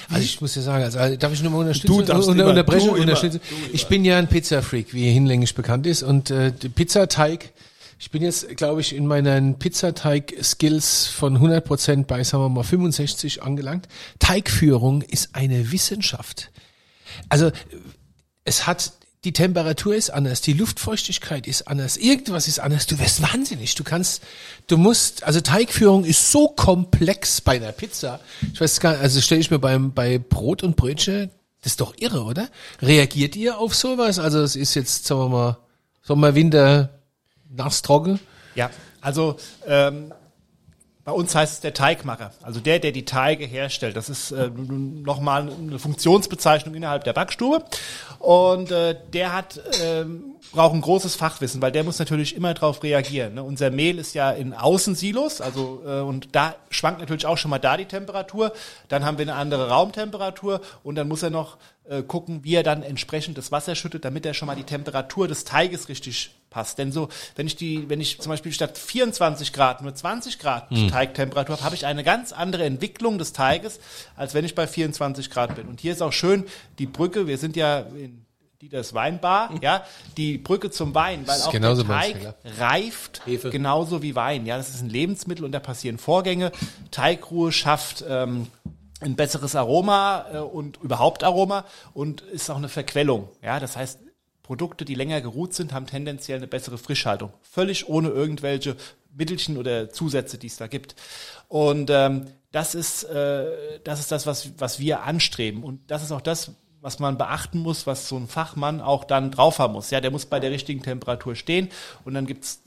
[0.10, 1.96] Also ich muss dir sagen, also äh, darf ich nur mal unterstützen?
[1.96, 3.42] Du darfst unter, unterbrechen, du unterstützen?
[3.50, 3.74] immer.
[3.74, 6.04] Ich bin ja ein Pizzafreak, wie hinlänglich bekannt ist.
[6.04, 7.52] Und äh, Pizzateig,
[8.00, 13.44] ich bin jetzt, glaube ich, in meinen Pizzateig-Skills von 100% bei, sagen wir mal, 65
[13.44, 13.88] angelangt.
[14.20, 16.52] Teigführung ist eine Wissenschaft.
[17.30, 17.52] Also
[18.44, 22.88] es hat die Temperatur ist anders, die Luftfeuchtigkeit ist anders, irgendwas ist anders.
[22.88, 23.76] Du wirst wahnsinnig.
[23.76, 24.24] Du kannst,
[24.68, 28.20] du musst, also Teigführung ist so komplex bei einer Pizza.
[28.54, 31.30] Ich weiß gar nicht, also stelle ich mir beim bei Brot und Brötchen,
[31.62, 32.50] das ist doch irre, oder?
[32.82, 34.18] Reagiert ihr auf sowas?
[34.18, 35.58] Also es ist jetzt, sagen wir mal,
[36.02, 36.90] Sommer, Winter,
[37.50, 38.20] nass, trocken.
[38.56, 40.12] Ja, also ähm,
[41.04, 43.96] bei uns heißt es der Teigmacher, also der, der die Teige herstellt.
[43.96, 47.66] Das ist äh, nochmal eine Funktionsbezeichnung innerhalb der Backstube.
[48.20, 52.84] Und äh, der hat ähm, braucht ein großes Fachwissen, weil der muss natürlich immer darauf
[52.84, 53.36] reagieren.
[53.36, 53.44] Ne?
[53.44, 57.60] Unser Mehl ist ja in Außensilos, also äh, und da schwankt natürlich auch schon mal
[57.60, 58.54] da die Temperatur.
[58.90, 61.58] Dann haben wir eine andere Raumtemperatur und dann muss er noch
[61.90, 65.28] äh, gucken, wie er dann entsprechend das Wasser schüttet, damit er schon mal die Temperatur
[65.28, 66.78] des Teiges richtig passt.
[66.78, 70.70] Denn so, wenn ich die, wenn ich zum Beispiel statt 24 Grad nur 20 Grad
[70.92, 73.80] Teigtemperatur habe, habe ich eine ganz andere Entwicklung des Teiges,
[74.16, 75.68] als wenn ich bei 24 Grad bin.
[75.68, 76.46] Und hier ist auch schön
[76.78, 77.26] die Brücke.
[77.26, 78.26] Wir sind ja in
[78.62, 79.84] Dieters Weinbar, ja,
[80.18, 83.50] die Brücke zum Wein, weil auch der Teig reift Hefe.
[83.50, 84.46] genauso wie Wein.
[84.46, 86.52] Ja, das ist ein Lebensmittel und da passieren Vorgänge.
[86.92, 88.48] Teigruhe schafft ähm,
[89.00, 93.30] ein besseres Aroma äh, und überhaupt Aroma und ist auch eine Verquellung.
[93.42, 94.00] Ja, das heißt,
[94.44, 97.34] Produkte, die länger geruht sind, haben tendenziell eine bessere Frischhaltung.
[97.42, 98.76] Völlig ohne irgendwelche
[99.14, 100.96] Mittelchen oder Zusätze, die es da gibt.
[101.48, 105.64] Und ähm, das ist, äh, das ist das, was, was wir anstreben.
[105.64, 106.52] Und das ist auch das,
[106.82, 109.92] was man beachten muss, was so ein Fachmann auch dann drauf haben muss.
[109.92, 111.70] Ja, der muss bei der richtigen Temperatur stehen
[112.04, 112.64] und dann gibt's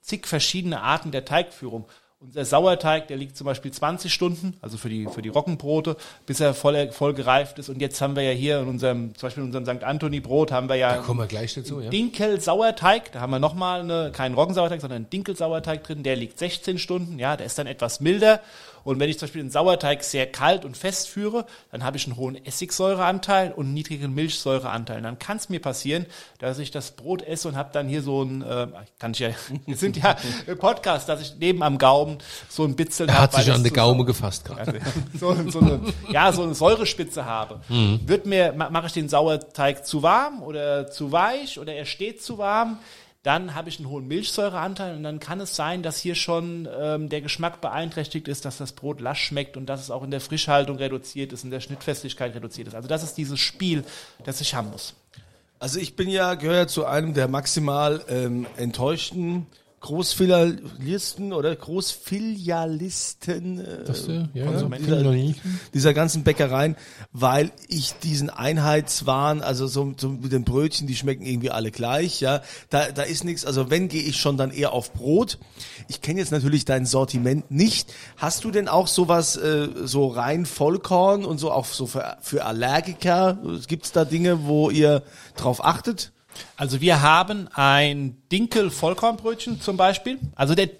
[0.00, 1.86] zig verschiedene Arten der Teigführung.
[2.18, 6.40] Unser Sauerteig, der liegt zum Beispiel 20 Stunden, also für die, für die Roggenbrote, bis
[6.40, 7.68] er voll, voll gereift ist.
[7.68, 9.84] Und jetzt haben wir ja hier in unserem, zum Beispiel in unserem St.
[9.84, 11.90] Anthony Brot haben wir ja Da kommen wir gleich dazu, ja.
[11.90, 13.12] Dinkel-Sauerteig.
[13.12, 16.02] Da haben wir nochmal eine, keinen Roggensauerteig, sondern einen Dinkel-Sauerteig drin.
[16.04, 17.18] Der liegt 16 Stunden.
[17.18, 18.40] Ja, der ist dann etwas milder.
[18.86, 22.06] Und wenn ich zum Beispiel den Sauerteig sehr kalt und fest führe, dann habe ich
[22.06, 24.98] einen hohen Essigsäureanteil und einen niedrigen Milchsäureanteil.
[24.98, 26.06] Und dann kann es mir passieren,
[26.38, 28.68] dass ich das Brot esse und habe dann hier so ein, äh,
[28.98, 29.30] kann ich ja,
[29.66, 32.18] wir sind ja im Podcast, dass ich neben am Gaumen
[32.48, 34.80] so ein Bitzeln Er hat hab, sich an zu Gaume gefasst gerade.
[35.18, 37.60] so, so eine, ja, so eine Säurespitze habe.
[37.68, 42.22] Wird mir, ma- mache ich den Sauerteig zu warm oder zu weich oder er steht
[42.22, 42.78] zu warm,
[43.26, 47.08] dann habe ich einen hohen Milchsäureanteil und dann kann es sein, dass hier schon ähm,
[47.08, 50.20] der Geschmack beeinträchtigt ist, dass das Brot lasch schmeckt und dass es auch in der
[50.20, 52.74] Frischhaltung reduziert ist, in der Schnittfestigkeit reduziert ist.
[52.74, 53.82] Also das ist dieses Spiel,
[54.24, 54.94] das ich haben muss.
[55.58, 59.46] Also ich bin ja, gehöre ja zu einem der maximal ähm, enttäuschten
[59.80, 65.12] Großfilialisten oder Großfilialisten äh, Das, äh, ja, Konsumenten ja.
[65.12, 65.40] dieser,
[65.74, 66.76] dieser ganzen Bäckereien,
[67.12, 72.20] weil ich diesen Einheitswahn, also so, so mit den Brötchen, die schmecken irgendwie alle gleich,
[72.20, 75.38] ja, da, da ist nichts, also wenn gehe ich schon dann eher auf Brot.
[75.88, 77.92] Ich kenne jetzt natürlich dein Sortiment nicht.
[78.16, 82.44] Hast du denn auch sowas, äh, so rein Vollkorn und so auch so für, für
[82.44, 83.38] Allergiker?
[83.68, 85.02] Gibt es da Dinge, wo ihr
[85.36, 86.12] drauf achtet?
[86.56, 90.18] Also wir haben ein Dinkel-Vollkornbrötchen zum Beispiel.
[90.34, 90.70] Also der,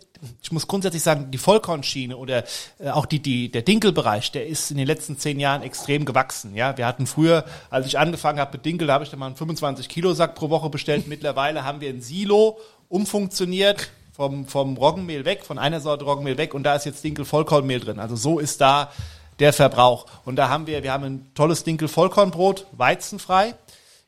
[0.42, 2.44] ich muss grundsätzlich sagen, die Vollkornschiene oder
[2.78, 6.54] äh, auch die, die, der Dinkelbereich, der ist in den letzten zehn Jahren extrem gewachsen.
[6.54, 9.26] Ja, wir hatten früher, als ich angefangen habe mit Dinkel, da habe ich dann mal
[9.26, 11.06] einen 25 Kilo Sack pro Woche bestellt.
[11.08, 16.54] Mittlerweile haben wir ein Silo umfunktioniert vom, vom Roggenmehl weg, von einer Sorte Roggenmehl weg
[16.54, 17.98] und da ist jetzt Dinkel Vollkornmehl drin.
[17.98, 18.90] Also so ist da
[19.38, 20.06] der Verbrauch.
[20.24, 23.54] Und da haben wir, wir haben ein tolles Dinkel Vollkornbrot, weizenfrei.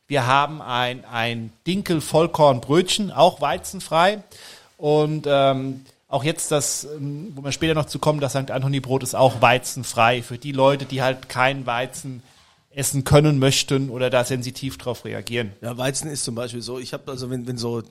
[0.09, 4.23] Wir haben ein, ein Dinkel-Vollkornbrötchen, auch weizenfrei.
[4.79, 8.51] Und ähm, auch jetzt das, ähm, wo wir später noch zu kommen, das St.
[8.51, 12.23] Anthony-Brot ist auch weizenfrei für die Leute, die halt kein Weizen
[12.71, 15.53] essen können möchten oder da sensitiv drauf reagieren.
[15.61, 17.83] Ja, Weizen ist zum Beispiel so, ich habe also, wenn, wenn so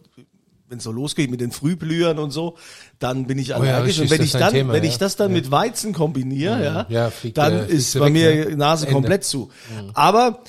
[0.70, 2.58] wenn so losgeht mit den Frühblühern und so,
[3.00, 4.00] dann bin ich Oh ja, allergisch.
[4.00, 4.90] richtig, und wenn ich dann, Thema, wenn ja.
[4.90, 5.38] ich das dann Ja.
[5.38, 8.58] mit Weizen kombiniere, ja, Ja, dann ist bei weg, mir.
[8.58, 8.94] Nase Ende.
[8.94, 9.50] komplett zu.
[9.94, 10.40] Aber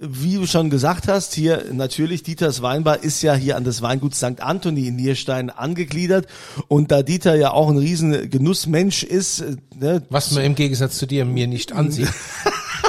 [0.00, 4.14] wie du schon gesagt hast, hier natürlich Dieters Weinbar ist ja hier an das Weingut
[4.14, 4.40] St.
[4.40, 6.26] Anthony in Nierstein angegliedert
[6.68, 10.98] und da Dieter ja auch ein riesen Genussmensch ist, äh, ne, Was man im Gegensatz
[10.98, 12.08] zu dir mir nicht ansieht.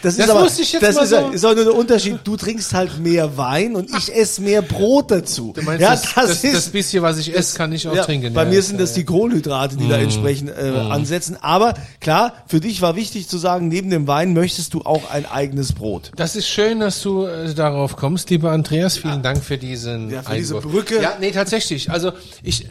[0.02, 1.74] Das, Das ist aber, musste ich jetzt das mal ist, so- ist auch nur der
[1.74, 2.18] Unterschied.
[2.24, 5.52] Du trinkst halt mehr Wein und ich esse mehr Brot dazu.
[5.56, 8.32] Du meinst, ja, das, das, das, bisschen, was ich esse, kann ich auch ja, trinken.
[8.34, 8.50] Bei ja.
[8.50, 11.36] mir sind das die Kohlenhydrate, die da entsprechend äh, ansetzen.
[11.40, 15.26] Aber klar, für dich war wichtig zu sagen, neben dem Wein möchtest du auch ein
[15.26, 16.12] eigenes Brot.
[16.16, 18.98] Das ist schön, dass du äh, darauf kommst, lieber Andreas.
[18.98, 20.56] Vielen Dank für diesen Ja, für diese.
[20.56, 21.00] Brücke.
[21.00, 21.90] Ja, nee, tatsächlich.
[21.90, 22.68] Also ich, äh,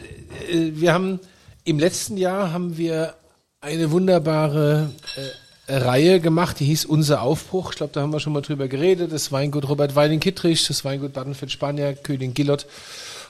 [0.74, 1.20] wir haben
[1.64, 3.14] im letzten Jahr haben wir
[3.60, 5.20] eine wunderbare äh,
[5.68, 7.72] Reihe gemacht, die hieß Unser Aufbruch.
[7.72, 9.12] Ich glaube, da haben wir schon mal drüber geredet.
[9.12, 12.66] Das Weingut Robert Weiling-Kittrich, das Weingut Badenfeld-Spanier, König Gillot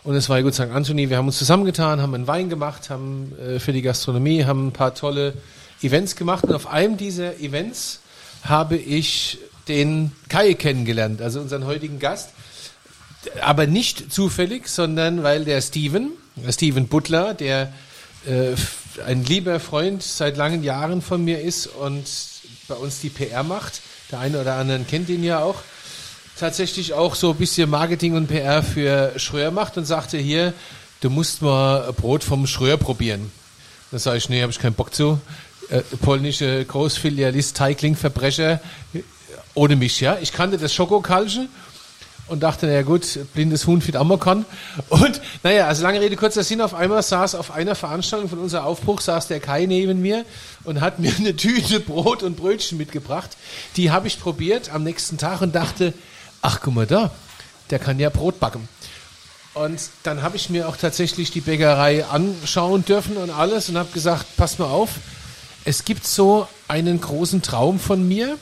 [0.05, 0.61] und das Weingut St.
[0.73, 1.09] Anthony.
[1.09, 4.73] Wir haben uns zusammengetan, haben einen Wein gemacht, haben äh, für die Gastronomie, haben ein
[4.73, 5.35] paar tolle
[5.83, 6.45] Events gemacht.
[6.45, 8.01] Und auf einem dieser Events
[8.43, 12.31] habe ich den Kai kennengelernt, also unseren heutigen Gast.
[13.41, 17.73] Aber nicht zufällig, sondern weil der Steven, der Steven Butler, der
[18.27, 18.55] äh,
[19.05, 22.07] ein lieber Freund seit langen Jahren von mir ist und
[22.69, 23.81] bei uns die PR macht.
[24.11, 25.57] Der eine oder andere kennt ihn ja auch.
[26.39, 30.53] Tatsächlich auch so ein bisschen Marketing und PR für Schröer macht und sagte hier,
[31.01, 33.31] du musst mal Brot vom Schröer probieren.
[33.91, 35.21] Da sage ich, nee, habe ich keinen Bock zu.
[35.71, 38.61] Äh, polnische Großfilialist, Teigling, Verbrecher,
[38.93, 39.01] äh,
[39.55, 40.19] ohne mich, ja.
[40.21, 41.49] Ich kannte das Schokokalsche
[42.29, 44.45] und dachte, naja gut, blindes Huhn fit Amokon.
[44.89, 48.65] Und naja, also lange Rede, kurzer Sinn, auf einmal saß auf einer Veranstaltung von unser
[48.65, 50.25] Aufbruch, saß der Kai neben mir
[50.65, 53.37] und hat mir eine Tüte Brot und Brötchen mitgebracht.
[53.77, 55.93] Die habe ich probiert am nächsten Tag und dachte,
[56.43, 57.13] ach guck mal da,
[57.71, 58.69] der kann ja Brot backen.
[59.55, 63.91] Und dann habe ich mir auch tatsächlich die Bäckerei anschauen dürfen und alles und habe
[63.93, 64.91] gesagt, pass mal auf,
[65.65, 68.37] es gibt so einen großen Traum von mir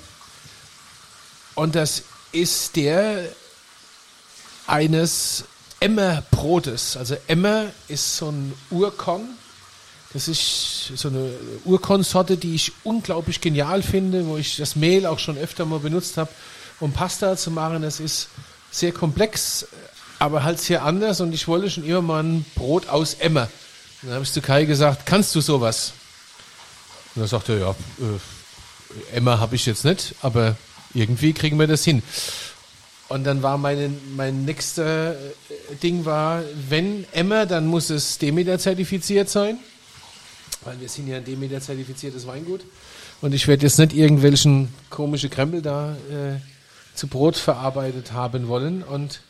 [1.55, 3.29] und das ist der
[4.67, 5.45] eines
[5.81, 6.97] Emmerbrotes.
[6.97, 9.29] Also Emmer ist so ein Urkorn.
[10.13, 11.31] Das ist so eine
[11.65, 16.17] Urkornsorte, die ich unglaublich genial finde, wo ich das Mehl auch schon öfter mal benutzt
[16.17, 16.31] habe,
[16.79, 17.83] um Pasta zu machen.
[17.83, 18.29] Das ist
[18.71, 19.67] sehr komplex,
[20.19, 23.49] aber halt sehr anders und ich wollte schon immer mal ein Brot aus Emmer.
[24.03, 25.93] Dann habe ich zu Kai gesagt, kannst du sowas?
[27.15, 30.57] Und dann sagte er, ja, äh, Emma habe ich jetzt nicht, aber
[30.93, 32.03] irgendwie kriegen wir das hin.
[33.15, 35.15] Und dann war meine, mein nächster äh,
[35.81, 39.59] Ding war, wenn Emma, dann muss es Demeter zertifiziert sein,
[40.65, 42.63] weil wir sind ja ein Demeter zertifiziertes Weingut.
[43.21, 46.41] Und ich werde jetzt nicht irgendwelchen komische Krempel da äh,
[46.97, 48.83] zu Brot verarbeitet haben wollen.
[48.83, 49.21] Und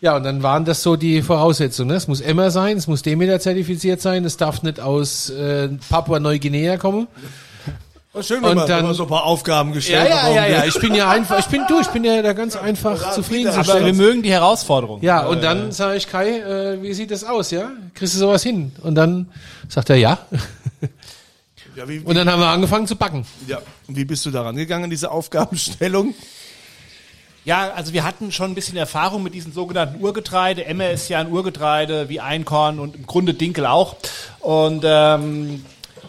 [0.00, 1.90] ja, und dann waren das so die Voraussetzungen.
[1.90, 1.96] Ne?
[1.96, 6.78] Es muss Emma sein, es muss Demeter zertifiziert sein, es darf nicht aus äh, Papua-Neuguinea
[6.78, 7.06] kommen.
[8.22, 10.46] Schön, Und wenn, man, dann- wenn man so ein paar Aufgaben gestellt Ja, ja, ja,
[10.46, 10.64] ja.
[10.66, 13.78] Ich bin ja einfach, ich bin du, ich bin ja da ganz einfach zufriedenzustellen.
[13.84, 15.02] Aber wir mögen die Herausforderung.
[15.02, 17.70] Ja, und dann sage ich, Kai, äh, wie sieht das aus, ja?
[17.94, 18.70] Kriegst du sowas hin?
[18.82, 19.26] Und dann
[19.68, 20.18] sagt er ja.
[21.76, 23.26] Ja, wie, Und dann haben wir angefangen zu backen.
[23.48, 23.58] ja.
[23.88, 26.14] Und wie bist du daran gegangen, diese Aufgabenstellung?
[27.44, 30.64] Ja, also wir hatten schon ein bisschen Erfahrung mit diesen sogenannten Urgetreide.
[30.64, 33.96] Emmer ist ja ein Urgetreide wie Einkorn und im Grunde Dinkel auch.
[34.40, 35.64] Und ähm,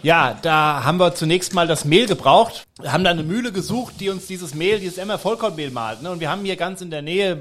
[0.06, 4.10] ja, da haben wir zunächst mal das Mehl gebraucht, haben dann eine Mühle gesucht, die
[4.10, 6.04] uns dieses Mehl, dieses Emmer Vollkornmehl malt.
[6.04, 6.12] Ne?
[6.12, 7.32] Und wir haben hier ganz in der Nähe,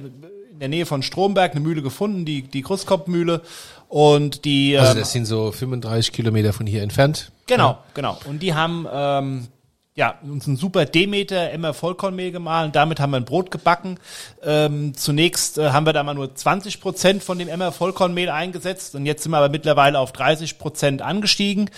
[0.50, 3.42] in der Nähe von Stromberg eine Mühle gefunden, die, die Krusskopfmühle.
[3.88, 7.32] Und die Also ähm, das sind so 35 Kilometer von hier entfernt.
[7.46, 8.18] Genau, genau.
[8.24, 9.48] Und die haben ähm,
[9.94, 12.72] ja uns ein super Demeter Emmer Vollkornmehl gemahlen.
[12.72, 13.98] Damit haben wir ein Brot gebacken.
[14.42, 18.94] Ähm, zunächst äh, haben wir da mal nur 20 Prozent von dem Emmer Vollkornmehl eingesetzt
[18.94, 21.68] und jetzt sind wir aber mittlerweile auf 30 Prozent angestiegen.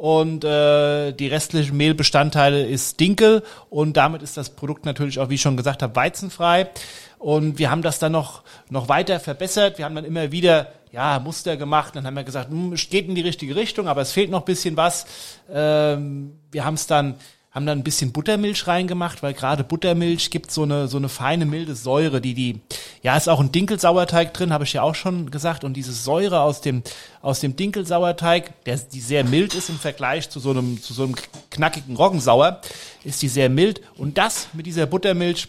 [0.00, 5.34] Und äh, die restlichen Mehlbestandteile ist Dinkel und damit ist das Produkt natürlich auch, wie
[5.34, 6.70] ich schon gesagt habe, weizenfrei.
[7.18, 9.76] Und wir haben das dann noch, noch weiter verbessert.
[9.76, 11.96] Wir haben dann immer wieder ja, Muster gemacht.
[11.96, 14.40] Dann haben wir gesagt, hm, es geht in die richtige Richtung, aber es fehlt noch
[14.40, 15.04] ein bisschen was.
[15.52, 17.16] Ähm, wir haben es dann
[17.50, 21.46] haben dann ein bisschen Buttermilch reingemacht, weil gerade Buttermilch gibt so eine so eine feine
[21.46, 22.60] milde Säure, die die
[23.02, 26.40] ja ist auch ein Dinkelsauerteig drin, habe ich ja auch schon gesagt und diese Säure
[26.40, 26.82] aus dem
[27.22, 31.04] aus dem Dinkelsauerteig, der die sehr mild ist im Vergleich zu so einem zu so
[31.04, 31.16] einem
[31.50, 32.60] knackigen Roggensauer,
[33.02, 35.48] ist die sehr mild und das mit dieser Buttermilch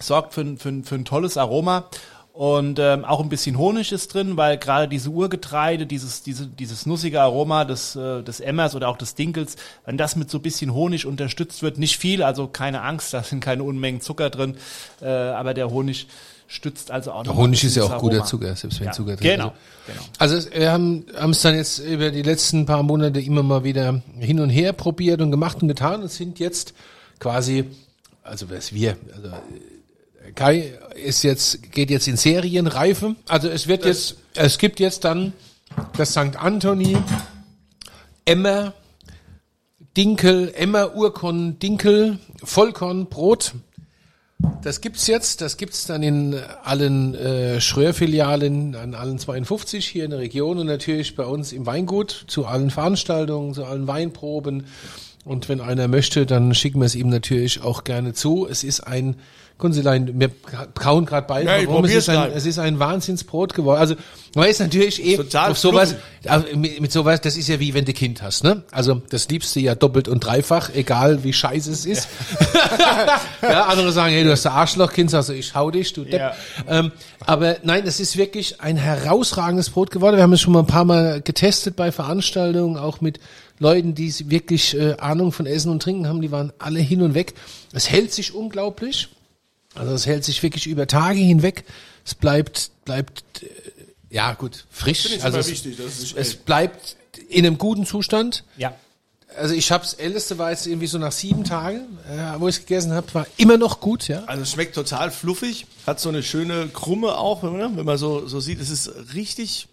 [0.00, 1.88] sorgt für, für, für ein tolles Aroma.
[2.34, 6.84] Und ähm, auch ein bisschen Honig ist drin, weil gerade diese Urgetreide, dieses, diese, dieses
[6.84, 9.54] nussige Aroma des, äh, des Emmers oder auch des Dinkels,
[9.86, 13.22] wenn das mit so ein bisschen Honig unterstützt wird, nicht viel, also keine Angst, da
[13.22, 14.56] sind keine Unmengen Zucker drin,
[15.00, 16.08] äh, aber der Honig
[16.48, 18.24] stützt also auch noch Der Honig ist ja auch guter Aroma.
[18.24, 19.46] Zucker, selbst wenn Ja, Zucker drin genau,
[19.86, 19.94] ist.
[19.94, 20.06] genau.
[20.18, 24.02] Also wir haben haben es dann jetzt über die letzten paar Monate immer mal wieder
[24.18, 26.74] hin und her probiert und gemacht und getan und sind jetzt
[27.20, 27.66] quasi,
[28.24, 29.28] also was wir, also
[30.34, 33.16] Kai ist jetzt, geht jetzt in Serienreife.
[33.28, 35.32] Also es wird jetzt, es gibt jetzt dann
[35.96, 36.36] das St.
[36.36, 36.96] Anthony,
[38.24, 38.74] Emmer,
[39.96, 43.54] Dinkel, Emmer, Urkorn, Dinkel, Vollkorn, Brot.
[44.62, 50.10] Das gibt's jetzt, das gibt's dann in allen äh, Schröer-Filialen, an allen 52 hier in
[50.10, 54.66] der Region und natürlich bei uns im Weingut zu allen Veranstaltungen, zu allen Weinproben.
[55.24, 58.46] Und wenn einer möchte, dann schicken wir es ihm natürlich auch gerne zu.
[58.48, 59.16] Es ist ein,
[59.56, 60.30] Kunzelein, wir
[60.74, 63.78] kauen gerade beide, Ja, warum es ist, ein, es ist ein Wahnsinnsbrot geworden.
[63.78, 63.94] Also
[64.34, 65.94] man ist natürlich eh Total auf sowas,
[66.54, 68.64] mit, mit sowas, das ist ja wie wenn du Kind hast, ne?
[68.72, 72.08] Also das liebst du ja doppelt und dreifach, egal wie scheiße es ist.
[73.42, 76.20] ja, andere sagen, hey, du hast ein Arschlochkind, du, ich hau dich, du Depp.
[76.20, 76.34] Ja.
[76.68, 80.16] Ähm, aber nein, das ist wirklich ein herausragendes Brot geworden.
[80.16, 83.20] Wir haben es schon mal ein paar Mal getestet bei Veranstaltungen, auch mit
[83.58, 87.14] Leuten, die wirklich äh, Ahnung von Essen und Trinken haben, die waren alle hin und
[87.14, 87.34] weg.
[87.72, 89.08] Es hält sich unglaublich.
[89.74, 91.64] Also es hält sich wirklich über Tage hinweg.
[92.04, 93.48] Es bleibt, bleibt, äh,
[94.10, 95.06] ja gut, frisch.
[95.06, 96.44] ich Also es, wichtig, das ist es echt.
[96.44, 96.96] bleibt
[97.28, 98.44] in einem guten Zustand.
[98.56, 98.74] Ja.
[99.36, 102.92] Also ich hab's älteste war jetzt irgendwie so nach sieben Tagen, äh, wo ich gegessen
[102.92, 104.22] habe, war immer noch gut, ja.
[104.26, 107.70] Also es schmeckt total fluffig, hat so eine schöne Krumme auch, ne?
[107.74, 108.60] wenn man so, so sieht.
[108.60, 109.66] Es ist richtig,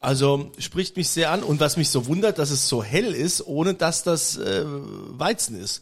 [0.00, 1.42] also spricht mich sehr an.
[1.42, 5.60] Und was mich so wundert, dass es so hell ist, ohne dass das äh, Weizen
[5.60, 5.80] ist.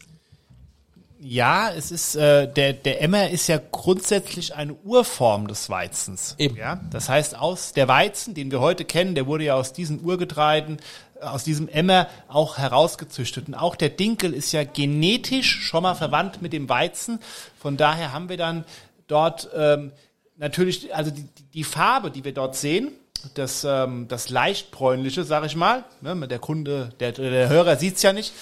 [1.19, 6.35] Ja, es ist äh, der der Emmer ist ja grundsätzlich eine Urform des Weizens.
[6.37, 6.55] Eben.
[6.55, 10.03] Ja, das heißt aus der Weizen, den wir heute kennen, der wurde ja aus diesen
[10.03, 10.77] Urgetreiden,
[11.19, 13.47] äh, aus diesem Emmer auch herausgezüchtet.
[13.47, 17.19] Und auch der Dinkel ist ja genetisch schon mal verwandt mit dem Weizen.
[17.59, 18.65] Von daher haben wir dann
[19.07, 19.93] dort ähm,
[20.37, 22.91] natürlich, also die, die Farbe, die wir dort sehen,
[23.33, 28.13] das, ähm, das leichtbräunliche, sag ich mal, ne, der Kunde, der, der Hörer sieht's ja
[28.13, 28.33] nicht,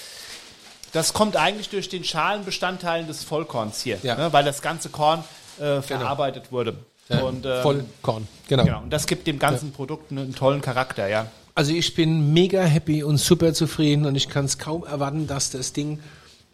[0.92, 4.14] das kommt eigentlich durch den Schalenbestandteilen des Vollkorns hier, Ja.
[4.16, 5.24] ne, weil das ganze Korn
[5.60, 6.76] äh, verarbeitet wurde.
[7.08, 8.64] Und, ähm, Vollkorn, genau.
[8.64, 11.26] Genau, und das gibt dem ganzen Produkt einen, einen tollen Charakter, ja.
[11.54, 15.50] Also ich bin mega happy und super zufrieden und ich kann es kaum erwarten, dass
[15.50, 16.00] das Ding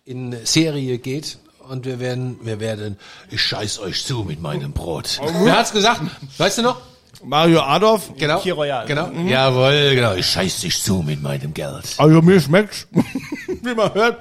[0.05, 1.39] in Serie geht.
[1.69, 2.99] Und wir werden, wir werden,
[3.31, 5.21] ich scheiß euch zu mit meinem Brot.
[5.45, 6.01] Wer hat's gesagt?
[6.37, 6.81] Weißt du noch?
[7.23, 8.13] Mario Adolf.
[8.17, 8.41] Genau.
[8.41, 8.87] Key Royal.
[8.87, 9.11] Genau.
[9.27, 10.15] Jawohl, genau.
[10.15, 11.95] Ich scheiß dich zu mit meinem Geld.
[11.99, 12.87] Also mir schmeckt's,
[13.63, 14.19] wie man hört.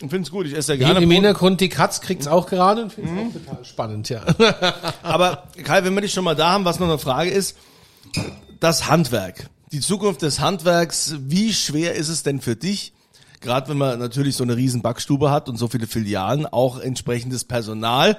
[0.00, 1.10] Ich find's gut, ich esse ja gerne Im.
[1.10, 4.22] Hintergrund, die Katz kriegt's auch gerade und find's auch total spannend, ja.
[5.02, 7.56] Aber Kai, wenn wir dich schon mal da haben, was noch eine Frage ist,
[8.58, 12.92] das Handwerk, die Zukunft des Handwerks, wie schwer ist es denn für dich,
[13.40, 17.44] gerade wenn man natürlich so eine riesen Backstube hat und so viele Filialen, auch entsprechendes
[17.44, 18.18] Personal.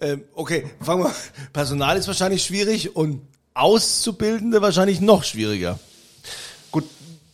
[0.00, 1.14] Ähm, okay, fangen wir,
[1.52, 3.22] Personal ist wahrscheinlich schwierig und
[3.54, 5.78] Auszubildende wahrscheinlich noch schwieriger.
[6.70, 6.84] Gut,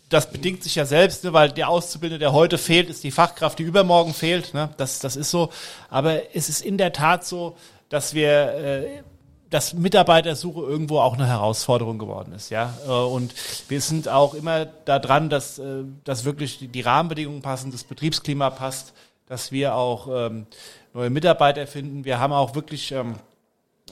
[0.09, 3.59] das bedingt sich ja selbst, ne, weil der Auszubildende, der heute fehlt, ist die Fachkraft,
[3.59, 4.55] die übermorgen fehlt.
[4.55, 4.71] Ne?
[4.77, 5.51] Das, das ist so.
[5.91, 7.57] Aber es ist in der Tat so,
[7.89, 9.03] dass wir, äh,
[9.51, 12.75] dass Mitarbeitersuche irgendwo auch eine Herausforderung geworden ist, ja.
[12.87, 13.33] Äh, Und
[13.69, 17.85] wir sind auch immer da dran, dass, äh, dass wirklich die- die Rahmenbedingungen passen, das
[17.85, 18.93] Betriebsklima passt,
[19.27, 20.47] dass wir auch ähm,
[20.95, 22.05] neue Mitarbeiter finden.
[22.05, 23.17] Wir haben auch wirklich, ähm,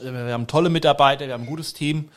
[0.01, 2.09] wir haben tolle Mitarbeiter, wir haben ein gutes Team.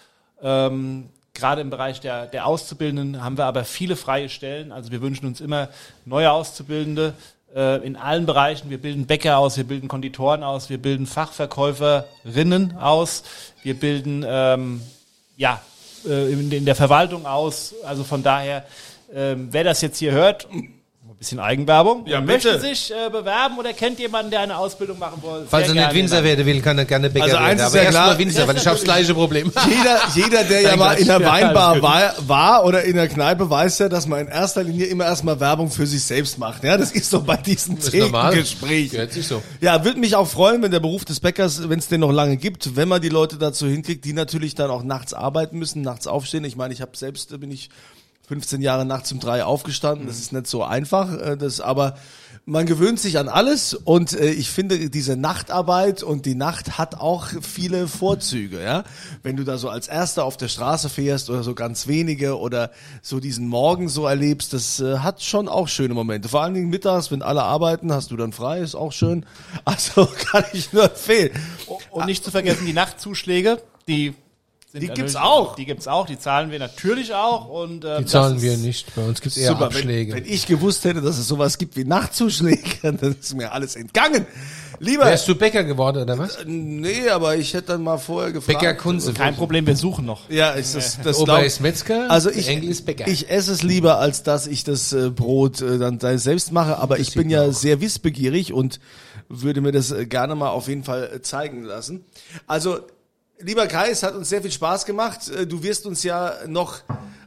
[0.42, 4.72] Ähm, gerade im Bereich der, der Auszubildenden haben wir aber viele freie Stellen.
[4.72, 5.68] Also wir wünschen uns immer
[6.04, 7.14] neue Auszubildende
[7.54, 8.70] äh, in allen Bereichen.
[8.70, 13.24] Wir bilden Bäcker aus, wir bilden Konditoren aus, wir bilden Fachverkäuferinnen aus,
[13.62, 14.82] wir bilden ähm,
[15.36, 15.60] ja
[16.06, 17.74] äh, in, in der Verwaltung aus.
[17.84, 18.64] Also von daher,
[19.12, 20.48] ähm, wer das jetzt hier hört,
[21.20, 25.46] bisschen Eigenwerbung, Ja, möchte sich äh, bewerben oder kennt jemanden, der eine Ausbildung machen will.
[25.48, 25.94] Falls er nicht.
[25.94, 27.46] Winzer werden will, kann er gerne Bäcker Also werden.
[27.46, 29.52] eins ist Aber ja erstmal klar- Winzer, weil ich habe das gleiche Problem.
[29.68, 33.80] Jeder, jeder, der ja mal in der Weinbar war, war oder in der Kneipe, weiß
[33.80, 36.64] ja, dass man in erster Linie immer erstmal Werbung für sich selbst macht.
[36.64, 37.38] Ja, das ist doch bei
[37.92, 38.34] normal.
[38.34, 38.90] Gespräch.
[39.20, 39.42] So.
[39.60, 42.38] Ja, würde mich auch freuen, wenn der Beruf des Bäckers, wenn es den noch lange
[42.38, 46.06] gibt, wenn man die Leute dazu hinkriegt, die natürlich dann auch nachts arbeiten müssen, nachts
[46.06, 46.44] aufstehen.
[46.44, 47.68] Ich meine, ich habe selbst, äh, bin ich
[48.30, 50.06] 15 Jahre nachts um drei aufgestanden.
[50.06, 51.96] Das ist nicht so einfach, äh, das, aber
[52.44, 56.94] man gewöhnt sich an alles und äh, ich finde diese Nachtarbeit und die Nacht hat
[56.94, 58.84] auch viele Vorzüge, ja.
[59.24, 62.70] Wenn du da so als Erster auf der Straße fährst oder so ganz wenige oder
[63.02, 66.28] so diesen Morgen so erlebst, das äh, hat schon auch schöne Momente.
[66.28, 69.26] Vor allen Dingen mittags, wenn alle arbeiten, hast du dann frei, ist auch schön.
[69.64, 71.32] Also kann ich nur empfehlen.
[71.90, 74.14] Und nicht zu vergessen die Nachtzuschläge, die
[74.72, 75.54] sind Die gibt's auch.
[75.56, 78.94] Die gibt's auch, die zahlen wir natürlich auch und ähm, Die zahlen das wir nicht.
[78.94, 80.14] Bei uns gibt's eher Super, Abschläge.
[80.14, 83.74] Wenn, wenn ich gewusst hätte, dass es sowas gibt wie Nachtzuschläge, dann ist mir alles
[83.76, 84.26] entgangen.
[84.82, 86.38] Lieber, Wärst du Bäcker geworden, oder was?
[86.46, 88.60] nee, aber ich hätte dann mal vorher gefragt.
[88.60, 89.12] Bäcker Kunze.
[89.12, 90.30] Kein Problem, wir suchen noch.
[90.30, 93.06] Ja, ist das, das Ober glaub- ist Metzger, Also ich, Enkel ist Bäcker.
[93.06, 96.78] ich esse es lieber, als dass ich das äh, Brot äh, dann da selbst mache.
[96.78, 97.52] Aber ich bin ja auch.
[97.52, 98.80] sehr wissbegierig und
[99.28, 102.04] würde mir das äh, gerne mal auf jeden Fall äh, zeigen lassen.
[102.46, 102.78] Also,
[103.40, 105.28] lieber Kai, es hat uns sehr viel Spaß gemacht.
[105.28, 106.80] Äh, Du wirst uns ja noch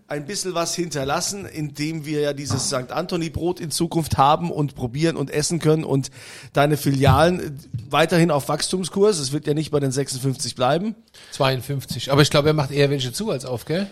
[0.08, 2.92] ein bisschen was hinterlassen, indem wir ja dieses St.
[2.92, 6.12] Anthony Brot in Zukunft haben und probieren und essen können und
[6.52, 7.52] deine Filialen äh,
[7.90, 9.20] weiterhin auf Wachstumskurs.
[9.20, 10.96] Es wird ja nicht bei den 56 bleiben.
[11.32, 12.12] 52.
[12.12, 13.90] Aber ich glaube, er macht eher welche zu als auf, gell?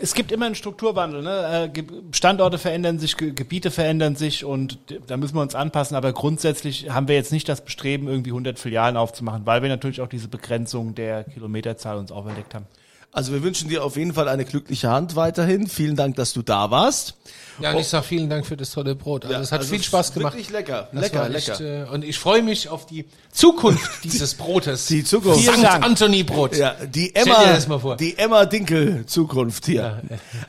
[0.00, 1.22] Es gibt immer einen Strukturwandel.
[1.22, 1.70] Ne?
[1.74, 5.94] Äh, Standorte verändern sich, Ge- Gebiete verändern sich und da müssen wir uns anpassen.
[5.94, 10.00] Aber grundsätzlich haben wir jetzt nicht das Bestreben, irgendwie 100 Filialen aufzumachen, weil wir natürlich
[10.00, 12.64] auch diese Begrenzung der Kilometerzahl uns auferlegt haben.
[13.12, 15.66] Also wir wünschen dir auf jeden Fall eine glückliche Hand weiterhin.
[15.66, 17.14] Vielen Dank, dass du da warst.
[17.60, 19.24] Ja, und ich sag vielen Dank für das tolle Brot.
[19.24, 20.34] Also Ja, es hat also viel Spaß gemacht.
[20.34, 21.52] Wirklich lecker, Das lecker, war lecker.
[21.54, 24.86] echt, äh, und ich freue mich auf die Zukunft dieses Brotes.
[24.86, 25.40] Die Zukunft.
[25.40, 25.84] Vielen Dank.
[25.84, 26.54] Anthony Brot.
[26.56, 27.96] Ja, die Stell Emma, dir das mal vor.
[27.96, 30.00] die Emma Dinkel Zukunft hier.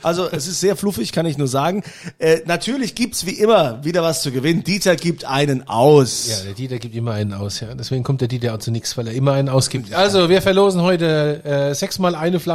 [0.02, 1.82] Also es ist sehr fluffig, kann ich nur sagen.
[2.20, 4.62] Äh, natürlich gibt's wie immer wieder was zu gewinnen.
[4.62, 6.28] Dieter gibt einen aus.
[6.28, 7.74] Ja, der Dieter gibt immer einen aus, ja.
[7.74, 9.92] Deswegen kommt der Dieter auch zu nichts, weil er immer einen ausgibt.
[9.92, 12.49] Also, wir verlosen heute äh, sechsmal eine Flasche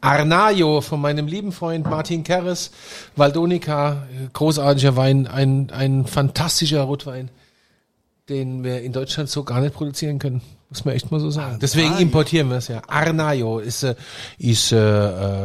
[0.00, 2.70] Arnaio von meinem lieben Freund Martin Kerres.
[3.16, 7.30] Valdonica, äh, großartiger Wein, ein, ein fantastischer Rotwein,
[8.28, 10.42] den wir in Deutschland so gar nicht produzieren können.
[10.70, 11.58] Muss man echt mal so sagen.
[11.62, 12.82] Deswegen importieren wir es ja.
[12.88, 13.94] Arnaio ist, äh,
[14.36, 14.76] ist äh,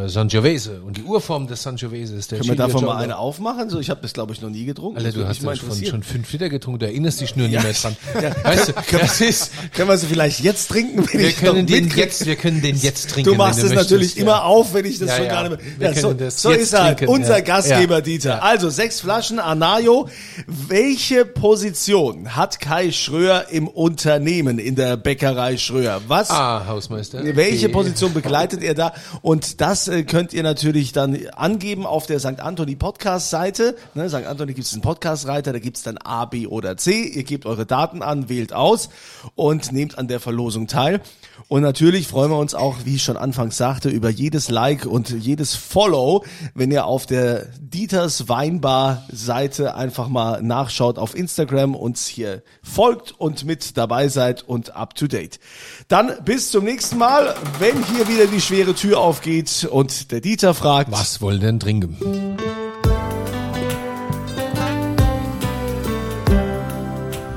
[0.04, 0.82] äh, Sangiovese.
[0.82, 3.04] Und die Urform des Sangiovese ist der Können wir davon Chilio mal Giorno.
[3.04, 3.70] eine aufmachen?
[3.70, 4.98] So, ich habe das glaube ich noch nie getrunken.
[4.98, 7.64] Alter, du hast ja schon, schon fünf Liter getrunken, du erinnerst dich nur Ja.
[7.64, 7.96] nicht mehr dran.
[8.22, 8.44] Ja.
[8.44, 11.66] Weißt du, Können, das ist, können wir sie vielleicht jetzt trinken, wenn wir ich können
[11.68, 12.04] den mitkrieg?
[12.06, 13.32] jetzt, wir können den jetzt trinken.
[13.32, 14.24] Du machst es natürlich ja.
[14.24, 15.94] immer auf, wenn ich das Ja, schon gar nicht mehr.
[15.96, 17.42] So so ist er, halt, unser.
[17.42, 18.02] Gastgeber.
[18.02, 18.44] Dieter.
[18.44, 20.10] Also sechs Flaschen Arnaio.
[20.48, 26.02] Welche Position hat Kai Schröer im Unternehmen in der Bäckerei Schröer?
[26.08, 26.32] Was?
[26.32, 27.24] Ah, Hausmeister.
[27.36, 27.74] Welche Okay.
[27.74, 28.94] Position begleitet er da?
[29.22, 32.40] Und das äh, könnt ihr natürlich dann angeben auf der St.
[32.40, 33.76] Anthony Podcast Seite.
[33.94, 34.26] Ne, St.
[34.26, 37.04] Anthony gibt es einen Podcast-Reiter, da gibt's dann A, B oder C.
[37.04, 38.90] Ihr gebt eure Daten an, wählt aus
[39.36, 41.00] und nehmt an der Verlosung teil.
[41.48, 45.10] Und natürlich freuen wir uns auch, wie ich schon anfangs sagte, über jedes Like und
[45.12, 46.24] jedes Follow,
[46.56, 53.12] wenn ihr auf der Dieters Weinbar Seite einfach mal nachschaut auf Instagram, uns hier folgt
[53.12, 55.40] und mit dabei seid und up to to date.
[55.88, 60.54] Dann bis zum nächsten Mal, wenn hier wieder die schwere Tür aufgeht und der Dieter
[60.54, 61.98] fragt, Was wollen denn trinken?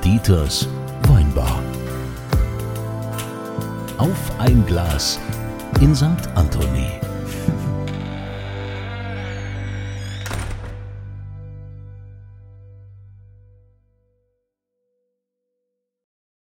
[0.04, 0.68] Dieters
[1.08, 1.62] Weinbar.
[3.98, 5.18] Auf ein Glas
[5.80, 6.06] in St.
[6.34, 6.88] Anthony.